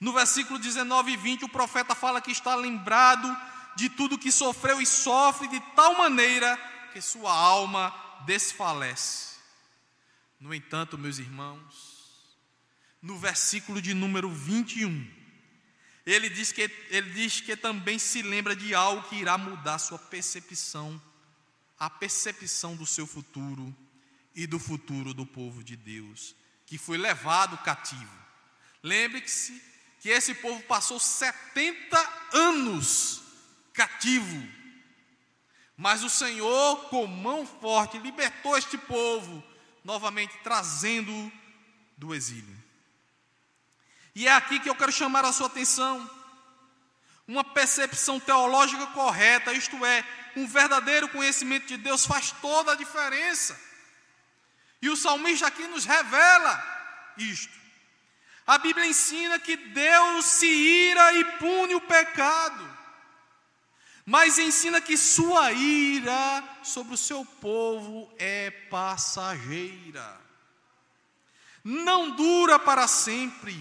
No 0.00 0.12
versículo 0.12 0.58
19 0.58 1.12
e 1.12 1.16
20, 1.16 1.44
o 1.44 1.48
profeta 1.48 1.94
fala 1.94 2.20
que 2.20 2.32
está 2.32 2.54
lembrado 2.54 3.34
de 3.76 3.88
tudo 3.88 4.18
que 4.18 4.30
sofreu 4.30 4.80
e 4.80 4.86
sofre 4.86 5.48
de 5.48 5.60
tal 5.74 5.96
maneira 5.96 6.56
que 6.92 7.00
sua 7.00 7.32
alma 7.32 7.94
desfalece. 8.26 9.33
No 10.38 10.54
entanto, 10.54 10.98
meus 10.98 11.18
irmãos, 11.18 12.36
no 13.00 13.18
versículo 13.18 13.80
de 13.80 13.94
número 13.94 14.30
21, 14.30 15.24
ele 16.06 16.28
diz 16.28 16.52
que, 16.52 16.70
ele 16.90 17.10
diz 17.10 17.40
que 17.40 17.56
também 17.56 17.98
se 17.98 18.22
lembra 18.22 18.54
de 18.54 18.74
algo 18.74 19.08
que 19.08 19.16
irá 19.16 19.38
mudar 19.38 19.78
sua 19.78 19.98
percepção, 19.98 21.00
a 21.78 21.88
percepção 21.88 22.76
do 22.76 22.86
seu 22.86 23.06
futuro 23.06 23.74
e 24.34 24.46
do 24.46 24.58
futuro 24.58 25.14
do 25.14 25.24
povo 25.24 25.62
de 25.62 25.76
Deus, 25.76 26.34
que 26.66 26.76
foi 26.76 26.98
levado 26.98 27.56
cativo. 27.58 28.18
Lembre-se 28.82 29.62
que 30.00 30.10
esse 30.10 30.34
povo 30.34 30.62
passou 30.64 30.98
70 30.98 32.12
anos 32.32 33.22
cativo, 33.72 34.46
mas 35.76 36.04
o 36.04 36.10
Senhor, 36.10 36.88
com 36.88 37.06
mão 37.06 37.46
forte, 37.46 37.98
libertou 37.98 38.56
este 38.56 38.76
povo 38.76 39.42
novamente 39.84 40.36
trazendo 40.42 41.30
do 41.96 42.14
exílio. 42.14 42.56
E 44.14 44.26
é 44.26 44.32
aqui 44.32 44.58
que 44.58 44.68
eu 44.68 44.74
quero 44.74 44.90
chamar 44.90 45.24
a 45.24 45.32
sua 45.32 45.46
atenção. 45.46 46.10
Uma 47.28 47.44
percepção 47.44 48.18
teológica 48.18 48.86
correta, 48.88 49.52
isto 49.52 49.84
é, 49.84 50.04
um 50.36 50.46
verdadeiro 50.46 51.08
conhecimento 51.08 51.66
de 51.66 51.76
Deus 51.76 52.06
faz 52.06 52.32
toda 52.32 52.72
a 52.72 52.76
diferença. 52.76 53.58
E 54.80 54.88
o 54.88 54.96
salmista 54.96 55.46
aqui 55.46 55.66
nos 55.66 55.84
revela 55.84 57.12
isto. 57.16 57.52
A 58.46 58.58
Bíblia 58.58 58.86
ensina 58.86 59.38
que 59.38 59.56
Deus 59.56 60.24
se 60.26 60.46
ira 60.46 61.12
e 61.14 61.24
pune 61.38 61.74
o 61.74 61.80
pecado 61.80 62.73
mas 64.04 64.38
ensina 64.38 64.80
que 64.80 64.96
sua 64.96 65.52
ira 65.52 66.42
sobre 66.62 66.94
o 66.94 66.98
seu 66.98 67.24
povo 67.24 68.12
é 68.18 68.50
passageira, 68.50 70.20
não 71.62 72.10
dura 72.10 72.58
para 72.58 72.86
sempre. 72.86 73.56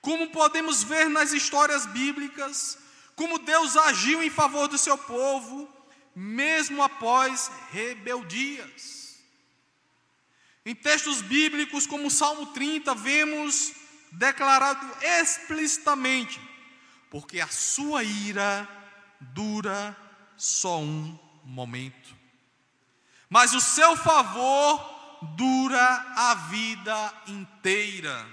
Como 0.00 0.30
podemos 0.30 0.82
ver 0.82 1.10
nas 1.10 1.32
histórias 1.32 1.84
bíblicas, 1.86 2.78
como 3.14 3.38
Deus 3.38 3.76
agiu 3.76 4.22
em 4.22 4.30
favor 4.30 4.68
do 4.68 4.78
seu 4.78 4.96
povo, 4.96 5.68
mesmo 6.14 6.82
após 6.82 7.50
rebeldias. 7.70 9.18
Em 10.64 10.74
textos 10.74 11.20
bíblicos, 11.20 11.86
como 11.86 12.06
o 12.06 12.10
Salmo 12.10 12.46
30, 12.46 12.94
vemos 12.94 13.72
declarado 14.12 14.86
explicitamente: 15.20 16.40
porque 17.10 17.40
a 17.40 17.48
sua 17.48 18.02
ira 18.02 18.68
dura 19.20 19.96
só 20.36 20.80
um 20.80 21.18
momento, 21.44 22.14
mas 23.28 23.54
o 23.54 23.60
seu 23.60 23.96
favor 23.96 24.96
dura 25.36 25.82
a 26.16 26.34
vida 26.50 27.14
inteira. 27.26 28.26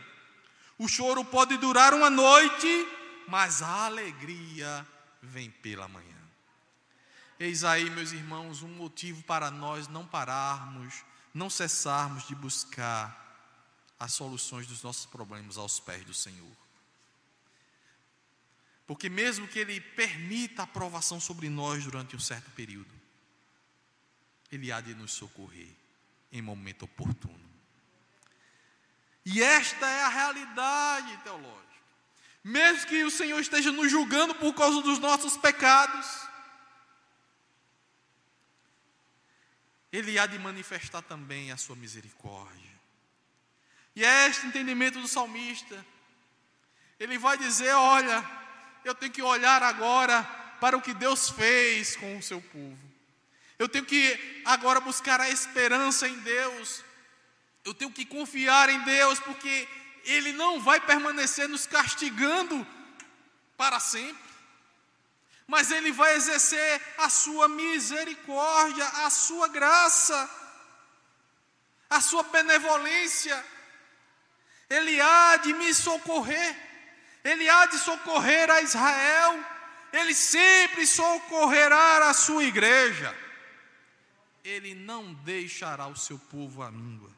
O 0.78 0.88
choro 0.88 1.24
pode 1.24 1.58
durar 1.58 1.94
uma 1.94 2.10
noite, 2.10 2.88
mas 3.28 3.62
a 3.62 3.86
alegria 3.86 4.86
vem 5.22 5.50
pela 5.50 5.88
manhã. 5.88 6.14
Eis 7.40 7.64
aí, 7.64 7.90
meus 7.90 8.12
irmãos, 8.12 8.62
um 8.62 8.70
motivo 8.70 9.24
para 9.24 9.50
nós 9.50 9.88
não 9.88 10.06
pararmos, 10.06 11.04
não 11.34 11.50
cessarmos 11.50 12.28
de 12.28 12.36
buscar 12.36 13.22
as 14.00 14.14
soluções 14.14 14.68
dos 14.68 14.84
nossos 14.84 15.06
problemas 15.06 15.58
aos 15.58 15.80
pés 15.80 16.04
do 16.06 16.14
Senhor. 16.14 16.63
Porque 18.86 19.10
mesmo 19.10 19.48
que 19.48 19.60
Ele 19.60 19.80
permita 19.80 20.64
a 20.64 20.68
provação 20.68 21.20
sobre 21.20 21.50
nós 21.50 21.84
durante 21.84 22.16
um 22.16 22.20
certo 22.20 22.52
período, 22.52 22.94
Ele 24.52 24.72
há 24.72 24.82
de 24.82 24.94
nos 24.94 25.14
socorrer 25.14 25.70
em 26.32 26.42
momento 26.42 26.84
oportuno. 26.84 27.40
E 29.26 29.42
esta 29.42 29.88
é 29.88 30.04
a 30.04 30.10
realidade 30.10 31.16
teológica. 31.24 31.64
Mesmo 32.44 32.88
que 32.88 33.04
o 33.04 33.12
Senhor 33.12 33.40
esteja 33.40 33.72
nos 33.72 33.90
julgando 33.90 34.36
por 34.36 34.54
causa 34.54 34.82
dos 34.82 35.00
nossos 35.00 35.38
pecados, 35.38 36.06
Ele 39.92 40.18
há 40.20 40.26
de 40.26 40.38
manifestar 40.40 41.04
também 41.04 41.52
a 41.52 41.58
sua 41.58 41.76
misericórdia. 41.76 42.74
E 43.96 44.04
é 44.04 44.28
este 44.28 44.48
entendimento 44.48 45.00
do 45.00 45.08
salmista. 45.08 45.86
Ele 47.00 47.18
vai 47.18 47.38
dizer: 47.38 47.72
olha, 47.74 48.43
eu 48.84 48.96
tenho 48.96 49.12
que 49.12 49.22
olhar 49.22 49.64
agora 49.64 50.24
para 50.60 50.78
o 50.78 50.82
que 50.82 50.94
Deus 50.94 51.30
fez 51.30 51.96
com 51.96 52.18
o 52.18 52.24
seu 52.24 52.42
povo. 52.42 52.78
Eu 53.60 53.70
tenho 53.70 53.86
que 53.86 54.42
agora 54.46 54.80
buscar 54.80 55.22
a 55.22 55.30
esperança 55.30 56.08
em 56.08 56.18
Deus. 56.20 56.84
Eu 57.64 57.74
tenho 57.74 57.92
que 57.92 58.06
confiar 58.06 58.70
em 58.70 58.80
Deus, 58.82 59.20
porque 59.20 59.68
Ele 60.04 60.34
não 60.34 60.60
vai 60.60 60.80
permanecer 60.80 61.48
nos 61.48 61.66
castigando 61.66 62.66
para 63.56 63.80
sempre, 63.80 64.22
mas 65.48 65.72
Ele 65.72 65.92
vai 65.92 66.16
exercer 66.16 66.82
a 66.98 67.10
sua 67.10 67.48
misericórdia, 67.48 68.86
a 69.06 69.10
sua 69.10 69.48
graça, 69.48 70.30
a 71.90 72.02
sua 72.02 72.24
benevolência. 72.24 73.46
Ele 74.70 75.00
há 75.00 75.38
de 75.38 75.54
me 75.54 75.74
socorrer. 75.74 76.73
Ele 77.24 77.48
há 77.50 77.66
de 77.68 77.78
socorrer 77.78 78.50
a 78.52 78.62
Israel, 78.62 79.46
ele 79.94 80.14
sempre 80.14 80.86
socorrerá 80.86 82.10
a 82.10 82.14
sua 82.14 82.44
igreja. 82.44 83.16
Ele 84.44 84.76
não 84.76 85.14
deixará 85.14 85.88
o 85.88 85.96
seu 85.96 86.20
povo 86.20 86.62
à 86.62 86.70
míngua. 86.70 87.10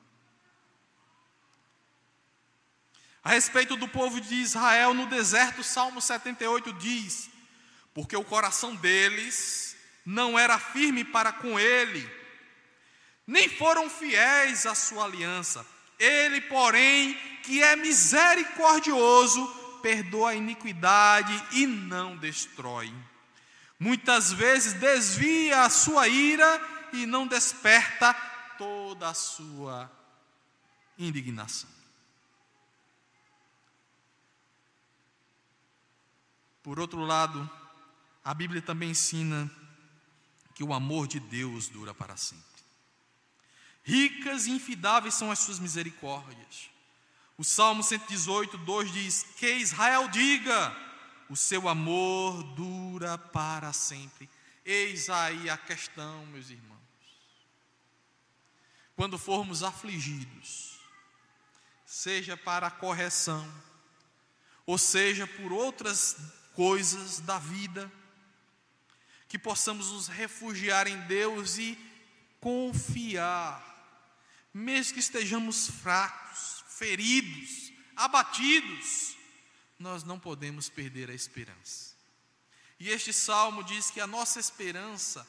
A 3.24 3.30
respeito 3.30 3.76
do 3.76 3.88
povo 3.88 4.22
de 4.22 4.36
Israel 4.36 4.94
no 4.94 5.08
deserto, 5.08 5.64
Salmo 5.64 6.00
78 6.00 6.72
diz: 6.74 7.28
Porque 7.92 8.16
o 8.16 8.24
coração 8.24 8.76
deles 8.76 9.76
não 10.06 10.38
era 10.38 10.60
firme 10.60 11.04
para 11.04 11.32
com 11.32 11.60
ele, 11.60 12.08
nem 13.26 13.50
foram 13.50 13.90
fiéis 13.90 14.68
à 14.68 14.76
sua 14.76 15.06
aliança. 15.06 15.66
Ele, 15.98 16.42
porém, 16.42 17.16
que 17.42 17.64
é 17.64 17.76
misericordioso, 17.76 19.65
perdoa 19.86 20.32
a 20.32 20.36
iniquidade 20.36 21.32
e 21.52 21.68
não 21.68 22.18
destrói. 22.18 22.92
Muitas 23.80 24.34
vezes 24.34 24.74
desvia 24.74 25.62
a 25.62 25.70
sua 25.70 26.08
ira 26.08 26.60
e 26.92 27.06
não 27.06 27.28
desperta 27.28 28.12
toda 28.58 29.10
a 29.10 29.14
sua 29.14 29.92
indignação. 30.98 31.70
Por 36.64 36.80
outro 36.80 37.02
lado, 37.02 37.48
a 38.24 38.34
Bíblia 38.34 38.64
também 38.64 38.90
ensina 38.90 39.52
que 40.56 40.64
o 40.64 40.74
amor 40.74 41.08
de 41.08 41.20
Deus 41.20 41.68
dura 41.68 41.94
para 41.94 42.18
sempre. 42.18 42.44
Ricas 43.84 44.48
e 44.48 44.52
infidáveis 44.52 45.14
são 45.14 45.30
as 45.30 45.38
suas 45.38 45.60
misericórdias. 45.60 46.75
O 47.38 47.44
Salmo 47.44 47.84
118, 47.84 48.58
2 48.58 48.92
diz: 48.92 49.26
Que 49.38 49.56
Israel 49.56 50.08
diga, 50.08 50.76
o 51.30 51.36
seu 51.36 51.68
amor 51.68 52.44
dura 52.56 53.18
para 53.18 53.74
sempre. 53.74 54.30
Eis 54.64 55.10
aí 55.10 55.50
a 55.50 55.58
questão, 55.58 56.26
meus 56.28 56.50
irmãos. 56.50 56.76
Quando 58.96 59.18
formos 59.18 59.62
afligidos, 59.64 60.80
seja 61.86 62.38
para 62.38 62.68
a 62.68 62.72
correção, 62.72 63.46
ou 64.66 64.78
seja 64.78 65.28
por 65.28 65.52
outras 65.52 66.16
coisas 66.54 67.20
da 67.20 67.38
vida, 67.38 67.92
que 69.28 69.38
possamos 69.38 69.92
nos 69.92 70.08
refugiar 70.08 70.88
em 70.88 71.00
Deus 71.02 71.58
e 71.58 71.78
confiar, 72.40 73.62
mesmo 74.54 74.94
que 74.94 75.00
estejamos 75.02 75.68
fracos, 75.68 76.55
feridos, 76.78 77.72
abatidos, 77.96 79.16
nós 79.80 80.04
não 80.04 80.20
podemos 80.20 80.70
perder 80.70 81.10
a 81.10 81.14
esperança. 81.14 81.96
E 82.80 82.90
este 82.90 83.14
salmo 83.14 83.64
diz 83.64 83.90
que 83.90 84.02
a 84.02 84.08
nossa 84.08 84.40
esperança 84.40 85.26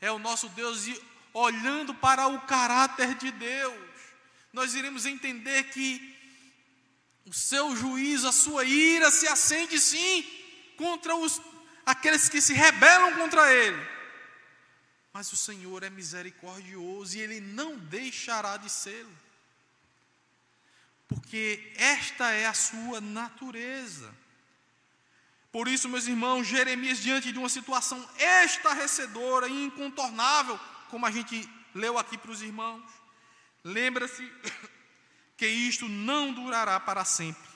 é 0.00 0.10
o 0.10 0.18
nosso 0.18 0.48
Deus 0.50 0.86
e 0.86 1.02
olhando 1.34 1.94
para 1.94 2.26
o 2.26 2.40
caráter 2.42 3.14
de 3.14 3.30
Deus, 3.30 3.88
nós 4.52 4.74
iremos 4.74 5.04
entender 5.04 5.64
que 5.64 6.16
o 7.26 7.32
seu 7.32 7.76
juízo, 7.76 8.26
a 8.26 8.32
sua 8.32 8.64
ira 8.64 9.10
se 9.10 9.28
acende 9.28 9.78
sim 9.78 10.24
contra 10.76 11.14
os, 11.14 11.40
aqueles 11.84 12.28
que 12.28 12.40
se 12.40 12.54
rebelam 12.54 13.14
contra 13.16 13.52
ele. 13.52 13.86
Mas 15.12 15.30
o 15.32 15.36
Senhor 15.36 15.82
é 15.82 15.90
misericordioso 15.90 17.16
e 17.16 17.20
ele 17.20 17.40
não 17.40 17.76
deixará 17.76 18.56
de 18.56 18.70
ser. 18.70 19.06
Porque 21.08 21.72
esta 21.76 22.30
é 22.32 22.46
a 22.46 22.54
sua 22.54 23.00
natureza. 23.00 24.14
Por 25.50 25.66
isso, 25.66 25.88
meus 25.88 26.06
irmãos, 26.06 26.46
Jeremias, 26.46 26.98
diante 26.98 27.32
de 27.32 27.38
uma 27.38 27.48
situação 27.48 28.06
estarrecedora 28.44 29.48
e 29.48 29.64
incontornável, 29.64 30.60
como 30.90 31.06
a 31.06 31.10
gente 31.10 31.48
leu 31.74 31.98
aqui 31.98 32.18
para 32.18 32.30
os 32.30 32.42
irmãos, 32.42 32.84
lembra-se 33.64 34.30
que 35.36 35.46
isto 35.46 35.88
não 35.88 36.32
durará 36.32 36.78
para 36.78 37.04
sempre, 37.04 37.48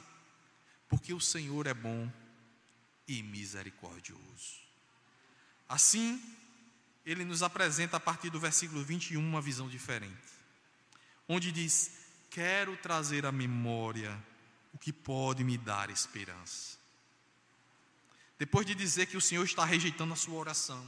porque 0.88 1.12
o 1.12 1.20
Senhor 1.20 1.66
é 1.66 1.74
bom 1.74 2.10
e 3.06 3.22
misericordioso. 3.22 4.62
Assim, 5.68 6.22
ele 7.04 7.24
nos 7.24 7.42
apresenta 7.42 7.98
a 7.98 8.00
partir 8.00 8.30
do 8.30 8.40
versículo 8.40 8.82
21 8.82 9.20
uma 9.20 9.42
visão 9.42 9.68
diferente, 9.68 10.16
onde 11.28 11.52
diz: 11.52 11.90
Quero 12.32 12.74
trazer 12.78 13.26
à 13.26 13.30
memória 13.30 14.18
o 14.72 14.78
que 14.78 14.90
pode 14.90 15.44
me 15.44 15.58
dar 15.58 15.90
esperança. 15.90 16.78
Depois 18.38 18.64
de 18.66 18.74
dizer 18.74 19.04
que 19.04 19.18
o 19.18 19.20
Senhor 19.20 19.44
está 19.44 19.66
rejeitando 19.66 20.14
a 20.14 20.16
sua 20.16 20.36
oração, 20.36 20.82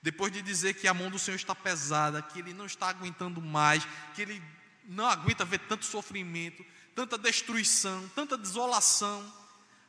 depois 0.00 0.32
de 0.32 0.40
dizer 0.40 0.74
que 0.74 0.86
a 0.86 0.94
mão 0.94 1.10
do 1.10 1.18
Senhor 1.18 1.36
está 1.36 1.52
pesada, 1.52 2.22
que 2.22 2.38
ele 2.38 2.54
não 2.54 2.64
está 2.64 2.88
aguentando 2.88 3.42
mais, 3.42 3.84
que 4.14 4.22
ele 4.22 4.40
não 4.84 5.04
aguenta 5.04 5.44
ver 5.44 5.58
tanto 5.58 5.84
sofrimento, 5.84 6.64
tanta 6.94 7.18
destruição, 7.18 8.08
tanta 8.14 8.38
desolação, 8.38 9.34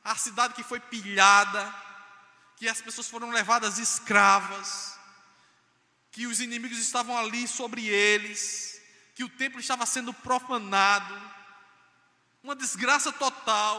a 0.04 0.16
cidade 0.16 0.56
que 0.56 0.64
foi 0.64 0.80
pilhada, 0.80 1.72
que 2.58 2.68
as 2.68 2.82
pessoas 2.82 3.08
foram 3.08 3.30
levadas 3.30 3.78
escravas, 3.78 4.98
que 6.12 6.26
os 6.26 6.40
inimigos 6.40 6.80
estavam 6.80 7.16
ali 7.16 7.48
sobre 7.48 7.86
eles, 7.86 8.69
que 9.20 9.24
o 9.26 9.28
templo 9.28 9.60
estava 9.60 9.86
sendo 9.86 10.14
profanado, 10.14 11.14
uma 12.42 12.56
desgraça 12.56 13.12
total, 13.12 13.78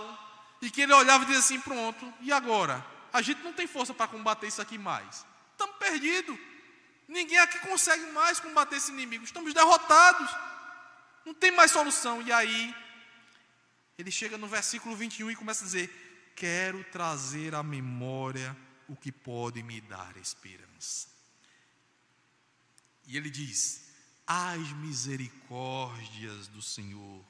e 0.60 0.70
que 0.70 0.82
ele 0.82 0.92
olhava 0.92 1.24
e 1.24 1.28
dizia 1.28 1.40
assim: 1.40 1.58
pronto, 1.58 2.12
e 2.20 2.30
agora? 2.30 2.84
A 3.10 3.22
gente 3.22 3.42
não 3.42 3.54
tem 3.54 3.66
força 3.66 3.94
para 3.94 4.06
combater 4.06 4.48
isso 4.48 4.60
aqui 4.60 4.76
mais. 4.76 5.24
Estamos 5.52 5.76
perdidos. 5.76 6.38
Ninguém 7.08 7.38
aqui 7.38 7.58
consegue 7.60 8.04
mais 8.12 8.38
combater 8.38 8.76
esse 8.76 8.92
inimigo. 8.92 9.24
Estamos 9.24 9.54
derrotados. 9.54 10.30
Não 11.24 11.32
tem 11.32 11.50
mais 11.52 11.70
solução. 11.70 12.20
E 12.20 12.30
aí, 12.30 12.76
ele 13.96 14.10
chega 14.10 14.36
no 14.36 14.46
versículo 14.46 14.94
21 14.94 15.30
e 15.30 15.36
começa 15.36 15.64
a 15.64 15.66
dizer: 15.66 16.32
Quero 16.36 16.84
trazer 16.92 17.54
à 17.54 17.62
memória 17.62 18.54
o 18.86 18.94
que 18.94 19.10
pode 19.10 19.62
me 19.62 19.80
dar 19.80 20.18
esperança. 20.18 21.08
E 23.06 23.16
ele 23.16 23.30
diz: 23.30 23.89
As 24.32 24.60
misericórdias 24.74 26.46
do 26.46 26.62
Senhor 26.62 27.20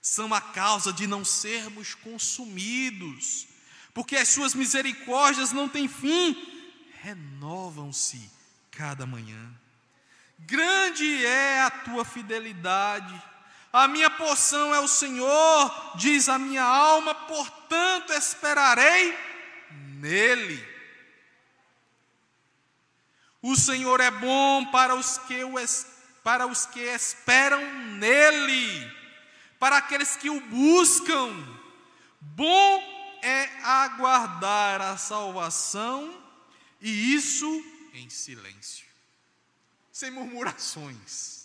são 0.00 0.34
a 0.34 0.40
causa 0.40 0.92
de 0.92 1.06
não 1.06 1.24
sermos 1.24 1.94
consumidos, 1.94 3.46
porque 3.94 4.16
as 4.16 4.26
suas 4.30 4.52
misericórdias 4.52 5.52
não 5.52 5.68
têm 5.68 5.86
fim, 5.86 6.36
renovam-se 7.00 8.28
cada 8.72 9.06
manhã. 9.06 9.54
Grande 10.36 11.24
é 11.24 11.62
a 11.62 11.70
tua 11.70 12.04
fidelidade, 12.04 13.22
a 13.72 13.86
minha 13.86 14.10
porção 14.10 14.74
é 14.74 14.80
o 14.80 14.88
Senhor, 14.88 15.96
diz 15.96 16.28
a 16.28 16.40
minha 16.40 16.64
alma, 16.64 17.14
portanto 17.14 18.12
esperarei 18.14 19.16
nele. 19.70 20.72
O 23.40 23.54
Senhor 23.54 24.00
é 24.00 24.10
bom 24.10 24.66
para 24.72 24.96
os 24.96 25.18
que, 25.18 25.44
o, 25.44 25.56
para 26.22 26.46
os 26.46 26.66
que 26.66 26.80
esperam 26.80 27.60
nele, 27.94 28.90
para 29.58 29.78
aqueles 29.78 30.16
que 30.16 30.30
o 30.30 30.40
buscam. 30.40 31.30
Bom 32.20 32.82
é 33.22 33.44
aguardar 33.62 34.80
a 34.80 34.96
salvação, 34.96 36.22
e 36.80 37.14
isso 37.14 37.46
em 37.92 38.08
silêncio, 38.08 38.86
sem 39.92 40.10
murmurações. 40.10 41.42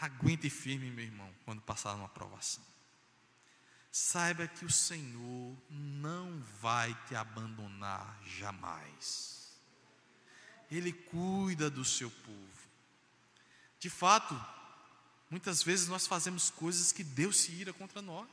Aguente 0.00 0.48
firme, 0.48 0.90
meu 0.90 1.04
irmão, 1.04 1.34
quando 1.44 1.60
passar 1.62 1.94
uma 1.94 2.06
aprovação. 2.06 2.62
Saiba 3.90 4.46
que 4.46 4.64
o 4.64 4.70
Senhor 4.70 5.56
não 5.70 6.40
vai 6.60 6.94
te 7.06 7.16
abandonar 7.16 8.16
jamais. 8.24 9.58
Ele 10.70 10.92
cuida 10.92 11.68
do 11.68 11.84
seu 11.84 12.10
povo. 12.10 12.57
De 13.78 13.88
fato, 13.88 14.38
muitas 15.30 15.62
vezes 15.62 15.88
nós 15.88 16.06
fazemos 16.06 16.50
coisas 16.50 16.92
que 16.92 17.04
Deus 17.04 17.38
se 17.38 17.52
ira 17.52 17.72
contra 17.72 18.02
nós. 18.02 18.28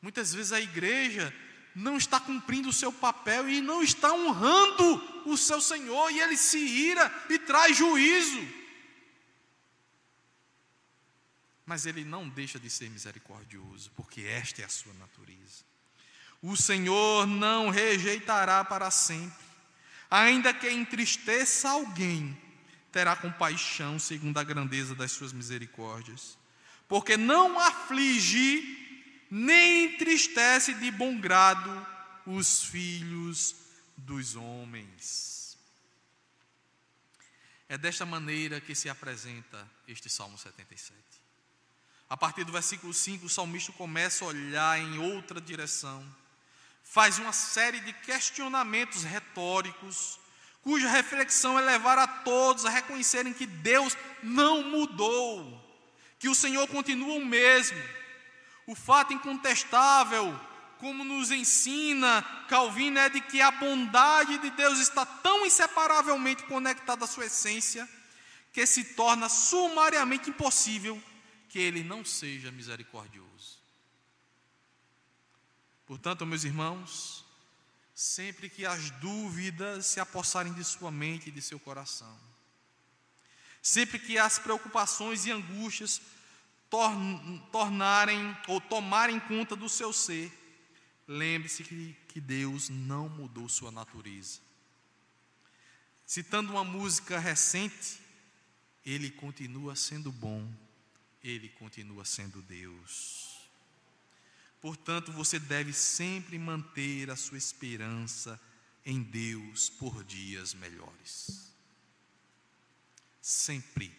Muitas 0.00 0.34
vezes 0.34 0.52
a 0.52 0.60
igreja 0.60 1.34
não 1.74 1.96
está 1.96 2.20
cumprindo 2.20 2.68
o 2.68 2.72
seu 2.72 2.92
papel 2.92 3.48
e 3.48 3.60
não 3.60 3.82
está 3.82 4.12
honrando 4.12 5.24
o 5.26 5.36
seu 5.36 5.60
Senhor, 5.60 6.10
e 6.10 6.20
ele 6.20 6.36
se 6.36 6.58
ira 6.58 7.24
e 7.28 7.38
traz 7.38 7.76
juízo. 7.76 8.46
Mas 11.66 11.86
ele 11.86 12.04
não 12.04 12.28
deixa 12.28 12.60
de 12.60 12.68
ser 12.68 12.90
misericordioso, 12.90 13.90
porque 13.96 14.20
esta 14.20 14.62
é 14.62 14.64
a 14.64 14.68
sua 14.68 14.92
natureza. 14.94 15.64
O 16.42 16.56
Senhor 16.56 17.26
não 17.26 17.70
rejeitará 17.70 18.62
para 18.64 18.90
sempre 18.90 19.44
ainda 20.14 20.54
que 20.54 20.70
entristeça 20.70 21.70
alguém, 21.70 22.36
terá 22.94 23.16
compaixão 23.16 23.98
segundo 23.98 24.38
a 24.38 24.44
grandeza 24.44 24.94
das 24.94 25.10
suas 25.10 25.32
misericórdias, 25.32 26.38
porque 26.86 27.16
não 27.16 27.58
aflige 27.58 29.26
nem 29.28 29.86
entristece 29.86 30.72
de 30.74 30.92
bom 30.92 31.20
grado 31.20 31.84
os 32.24 32.62
filhos 32.62 33.56
dos 33.96 34.36
homens. 34.36 35.58
É 37.68 37.76
desta 37.76 38.06
maneira 38.06 38.60
que 38.60 38.76
se 38.76 38.88
apresenta 38.88 39.68
este 39.88 40.08
Salmo 40.08 40.38
77. 40.38 40.96
A 42.08 42.16
partir 42.16 42.44
do 42.44 42.52
versículo 42.52 42.94
5, 42.94 43.26
o 43.26 43.28
salmista 43.28 43.72
começa 43.72 44.24
a 44.24 44.28
olhar 44.28 44.78
em 44.78 44.98
outra 44.98 45.40
direção 45.40 46.06
faz 46.84 47.18
uma 47.18 47.32
série 47.32 47.80
de 47.80 47.92
questionamentos 47.92 49.02
retóricos, 49.02 50.20
cuja 50.64 50.88
reflexão 50.88 51.58
é 51.58 51.62
levar 51.62 51.98
a 51.98 52.06
todos 52.06 52.64
a 52.64 52.70
reconhecerem 52.70 53.34
que 53.34 53.46
Deus 53.46 53.94
não 54.22 54.62
mudou, 54.62 55.62
que 56.18 56.28
o 56.28 56.34
Senhor 56.34 56.66
continua 56.68 57.16
o 57.16 57.24
mesmo. 57.24 57.78
O 58.66 58.74
fato 58.74 59.12
incontestável, 59.12 60.34
como 60.78 61.04
nos 61.04 61.30
ensina 61.30 62.22
Calvino, 62.48 62.98
é 62.98 63.10
de 63.10 63.20
que 63.20 63.42
a 63.42 63.50
bondade 63.50 64.38
de 64.38 64.50
Deus 64.50 64.78
está 64.78 65.04
tão 65.04 65.44
inseparavelmente 65.44 66.44
conectada 66.44 67.04
à 67.04 67.06
sua 67.08 67.26
essência, 67.26 67.86
que 68.50 68.64
se 68.64 68.84
torna 68.94 69.28
sumariamente 69.28 70.30
impossível 70.30 71.00
que 71.50 71.58
ele 71.58 71.84
não 71.84 72.04
seja 72.04 72.50
misericordioso. 72.50 73.58
Portanto, 75.86 76.24
meus 76.24 76.44
irmãos, 76.44 77.23
sempre 77.94 78.48
que 78.50 78.66
as 78.66 78.90
dúvidas 78.92 79.86
se 79.86 80.00
apossarem 80.00 80.52
de 80.52 80.64
sua 80.64 80.90
mente 80.90 81.28
e 81.28 81.32
de 81.32 81.40
seu 81.40 81.60
coração, 81.60 82.18
sempre 83.62 83.98
que 83.98 84.18
as 84.18 84.38
preocupações 84.38 85.24
e 85.26 85.30
angústias 85.30 86.00
tornarem 87.52 88.36
ou 88.48 88.60
tomarem 88.60 89.20
conta 89.20 89.54
do 89.54 89.68
seu 89.68 89.92
ser, 89.92 90.32
lembre-se 91.06 91.62
que, 91.62 91.96
que 92.08 92.20
Deus 92.20 92.68
não 92.68 93.08
mudou 93.08 93.48
sua 93.48 93.70
natureza. 93.70 94.40
Citando 96.04 96.52
uma 96.52 96.64
música 96.64 97.18
recente, 97.18 98.00
Ele 98.84 99.10
continua 99.10 99.76
sendo 99.76 100.10
bom, 100.10 100.52
Ele 101.22 101.48
continua 101.48 102.04
sendo 102.04 102.42
Deus. 102.42 103.33
Portanto, 104.64 105.12
você 105.12 105.38
deve 105.38 105.74
sempre 105.74 106.38
manter 106.38 107.10
a 107.10 107.16
sua 107.16 107.36
esperança 107.36 108.40
em 108.82 109.02
Deus 109.02 109.68
por 109.68 110.02
dias 110.02 110.54
melhores. 110.54 111.52
Sempre. 113.20 113.94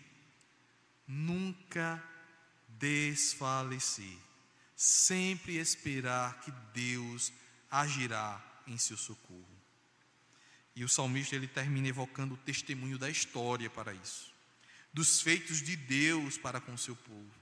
Nunca 1.07 2.03
desfalecer, 2.67 4.17
sempre 4.75 5.57
esperar 5.57 6.41
que 6.41 6.49
Deus 6.73 7.31
agirá 7.69 8.43
em 8.65 8.75
seu 8.79 8.97
socorro. 8.97 9.61
E 10.75 10.83
o 10.83 10.89
salmista 10.89 11.35
ele 11.35 11.47
termina 11.47 11.89
evocando 11.89 12.33
o 12.33 12.37
testemunho 12.37 12.97
da 12.97 13.07
história 13.07 13.69
para 13.69 13.93
isso, 13.93 14.33
dos 14.91 15.21
feitos 15.21 15.61
de 15.61 15.75
Deus 15.75 16.39
para 16.39 16.59
com 16.59 16.75
seu 16.75 16.95
povo. 16.95 17.34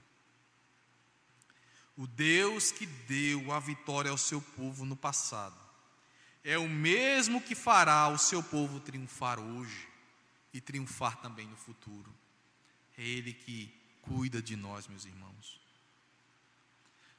O 1.96 2.06
Deus 2.06 2.72
que 2.72 2.86
deu 2.86 3.52
a 3.52 3.60
vitória 3.60 4.10
ao 4.10 4.18
seu 4.18 4.40
povo 4.40 4.84
no 4.84 4.96
passado 4.96 5.56
é 6.42 6.58
o 6.58 6.68
mesmo 6.68 7.40
que 7.40 7.54
fará 7.54 8.08
o 8.08 8.18
seu 8.18 8.42
povo 8.42 8.80
triunfar 8.80 9.38
hoje 9.38 9.88
e 10.52 10.60
triunfar 10.60 11.16
também 11.16 11.46
no 11.46 11.56
futuro. 11.56 12.12
É 12.98 13.02
Ele 13.02 13.32
que 13.32 13.72
cuida 14.02 14.42
de 14.42 14.56
nós, 14.56 14.86
meus 14.86 15.04
irmãos. 15.04 15.60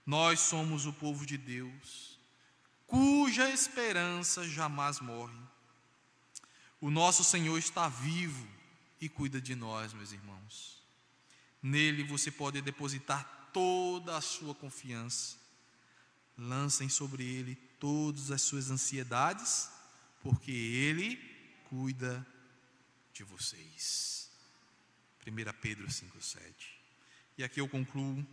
Nós 0.06 0.40
somos 0.40 0.86
o 0.86 0.94
povo 0.94 1.26
de 1.26 1.38
Deus, 1.38 2.20
cuja 2.86 3.50
esperança 3.50 4.48
jamais 4.48 5.00
morre. 5.00 5.38
O 6.80 6.92
nosso 6.92 7.24
Senhor 7.24 7.58
está 7.58 7.90
vivo 7.90 8.48
e 9.02 9.10
cuida 9.10 9.42
de 9.42 9.56
nós, 9.56 9.94
meus 9.94 10.12
irmãos. 10.12 10.84
Nele 11.64 12.04
você 12.04 12.30
pode 12.30 12.62
depositar 12.62 13.35
toda 13.56 14.18
a 14.18 14.22
sua 14.22 14.54
confiança. 14.54 15.38
Lancem 16.38 16.90
sobre 16.90 17.24
ele 17.24 17.56
todas 17.80 18.30
as 18.30 18.42
suas 18.42 18.70
ansiedades, 18.70 19.70
porque 20.22 20.52
ele 20.52 21.16
cuida 21.70 22.28
de 23.14 23.24
vocês. 23.24 24.30
1 25.26 25.62
Pedro 25.62 25.88
5,7. 25.88 26.42
E 27.38 27.46
aqui 27.46 27.62
eu 27.62 27.70
concluo 27.70 28.28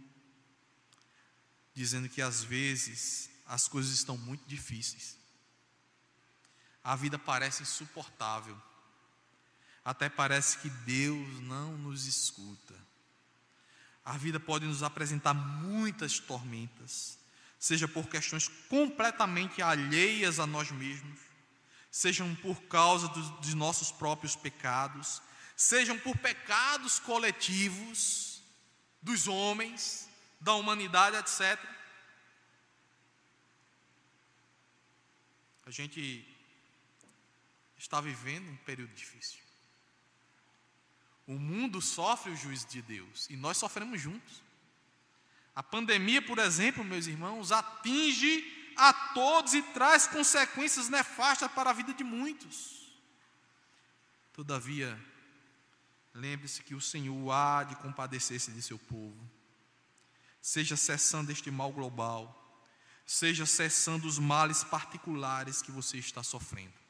dizendo 1.72 2.08
que 2.08 2.20
às 2.20 2.42
vezes 2.42 3.30
as 3.46 3.68
coisas 3.68 3.92
estão 3.92 4.18
muito 4.18 4.44
difíceis. 4.48 5.16
A 6.82 6.96
vida 6.96 7.16
parece 7.16 7.62
insuportável. 7.62 8.60
Até 9.84 10.08
parece 10.08 10.58
que 10.58 10.68
Deus 10.68 11.40
não 11.42 11.78
nos 11.78 12.06
escuta. 12.06 12.74
A 14.04 14.16
vida 14.16 14.40
pode 14.40 14.66
nos 14.66 14.82
apresentar 14.82 15.32
muitas 15.32 16.18
tormentas, 16.18 17.18
seja 17.58 17.86
por 17.86 18.08
questões 18.08 18.48
completamente 18.68 19.62
alheias 19.62 20.40
a 20.40 20.46
nós 20.46 20.70
mesmos, 20.70 21.20
sejam 21.90 22.34
por 22.36 22.60
causa 22.62 23.06
dos, 23.08 23.40
de 23.40 23.54
nossos 23.54 23.92
próprios 23.92 24.34
pecados, 24.34 25.22
sejam 25.56 25.98
por 25.98 26.16
pecados 26.16 26.98
coletivos 26.98 28.42
dos 29.00 29.28
homens, 29.28 30.08
da 30.40 30.54
humanidade, 30.54 31.16
etc. 31.16 31.58
A 35.64 35.70
gente 35.70 36.26
está 37.76 38.00
vivendo 38.00 38.50
um 38.50 38.56
período 38.58 38.92
difícil. 38.94 39.41
O 41.26 41.34
mundo 41.38 41.80
sofre 41.80 42.32
o 42.32 42.36
juízo 42.36 42.66
de 42.68 42.82
Deus 42.82 43.28
e 43.30 43.36
nós 43.36 43.56
sofremos 43.56 44.00
juntos. 44.00 44.42
A 45.54 45.62
pandemia, 45.62 46.22
por 46.22 46.38
exemplo, 46.38 46.82
meus 46.82 47.06
irmãos, 47.06 47.52
atinge 47.52 48.72
a 48.76 48.92
todos 48.92 49.54
e 49.54 49.62
traz 49.62 50.06
consequências 50.06 50.88
nefastas 50.88 51.50
para 51.52 51.70
a 51.70 51.74
vida 51.74 51.92
de 51.92 52.02
muitos. 52.02 52.90
Todavia, 54.32 54.98
Lembre-se 56.14 56.62
que 56.62 56.74
o 56.74 56.80
Senhor 56.80 57.30
há 57.30 57.64
de 57.64 57.76
compadecer-se 57.76 58.50
de 58.50 58.60
seu 58.60 58.78
povo. 58.78 59.30
Seja 60.40 60.76
cessando 60.76 61.32
este 61.32 61.50
mal 61.50 61.72
global, 61.72 62.38
seja 63.06 63.46
cessando 63.46 64.06
os 64.06 64.18
males 64.18 64.62
particulares 64.62 65.62
que 65.62 65.70
você 65.70 65.96
está 65.98 66.22
sofrendo. 66.22 66.81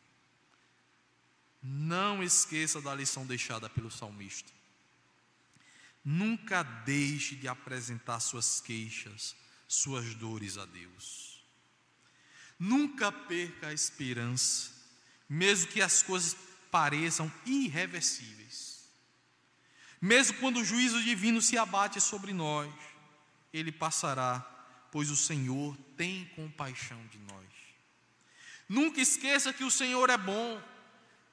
Não 1.62 2.22
esqueça 2.22 2.80
da 2.80 2.94
lição 2.94 3.24
deixada 3.24 3.70
pelo 3.70 3.90
salmista. 3.90 4.50
Nunca 6.04 6.62
deixe 6.62 7.36
de 7.36 7.46
apresentar 7.46 8.18
suas 8.18 8.60
queixas, 8.60 9.36
suas 9.68 10.14
dores 10.14 10.58
a 10.58 10.66
Deus. 10.66 11.40
Nunca 12.58 13.12
perca 13.12 13.68
a 13.68 13.72
esperança, 13.72 14.72
mesmo 15.28 15.70
que 15.70 15.80
as 15.80 16.02
coisas 16.02 16.36
pareçam 16.70 17.32
irreversíveis. 17.46 18.82
Mesmo 20.00 20.38
quando 20.38 20.58
o 20.58 20.64
juízo 20.64 21.00
divino 21.02 21.40
se 21.40 21.56
abate 21.56 22.00
sobre 22.00 22.32
nós, 22.32 22.72
ele 23.52 23.70
passará, 23.70 24.40
pois 24.90 25.10
o 25.10 25.16
Senhor 25.16 25.76
tem 25.96 26.24
compaixão 26.34 27.06
de 27.06 27.18
nós. 27.18 27.48
Nunca 28.68 29.00
esqueça 29.00 29.52
que 29.52 29.62
o 29.62 29.70
Senhor 29.70 30.10
é 30.10 30.16
bom, 30.16 30.60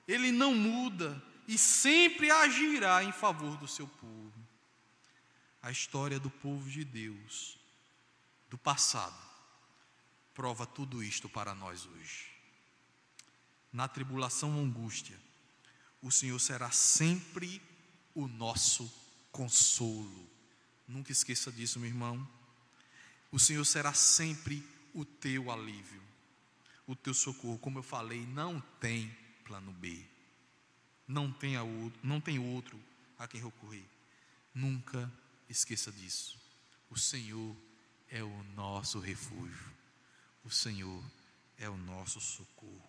ele 0.09 0.31
não 0.31 0.55
muda 0.55 1.21
e 1.47 1.55
sempre 1.55 2.31
agirá 2.31 3.03
em 3.03 3.11
favor 3.11 3.55
do 3.57 3.67
seu 3.67 3.87
povo. 3.87 4.33
A 5.61 5.69
história 5.69 6.19
do 6.19 6.31
povo 6.31 6.67
de 6.67 6.83
Deus, 6.83 7.59
do 8.49 8.57
passado, 8.57 9.15
prova 10.33 10.65
tudo 10.65 11.03
isto 11.03 11.29
para 11.29 11.53
nós 11.53 11.85
hoje. 11.85 12.25
Na 13.71 13.87
tribulação 13.87 14.55
ou 14.55 14.63
angústia, 14.63 15.15
o 16.01 16.11
Senhor 16.11 16.39
será 16.39 16.71
sempre 16.71 17.61
o 18.15 18.27
nosso 18.27 18.91
consolo. 19.31 20.27
Nunca 20.87 21.11
esqueça 21.11 21.51
disso, 21.51 21.79
meu 21.79 21.87
irmão. 21.87 22.27
O 23.31 23.37
Senhor 23.37 23.63
será 23.63 23.93
sempre 23.93 24.67
o 24.91 25.05
teu 25.05 25.51
alívio, 25.51 26.01
o 26.87 26.95
teu 26.95 27.13
socorro. 27.13 27.59
Como 27.59 27.77
eu 27.77 27.83
falei, 27.83 28.25
não 28.25 28.59
tem 28.79 29.15
plano 29.49 29.73
B. 29.73 30.05
Não 31.07 31.31
tem, 31.31 31.57
outro, 31.57 31.99
não 32.03 32.21
tem 32.21 32.37
outro 32.37 32.79
a 33.17 33.27
quem 33.27 33.41
recorrer. 33.41 33.83
Nunca 34.53 35.11
esqueça 35.49 35.91
disso. 35.91 36.39
O 36.87 36.97
Senhor 36.97 37.55
é 38.11 38.23
o 38.23 38.43
nosso 38.55 38.99
refúgio. 38.99 39.73
O 40.43 40.51
Senhor 40.51 41.03
é 41.57 41.67
o 41.67 41.75
nosso 41.75 42.21
socorro. 42.21 42.88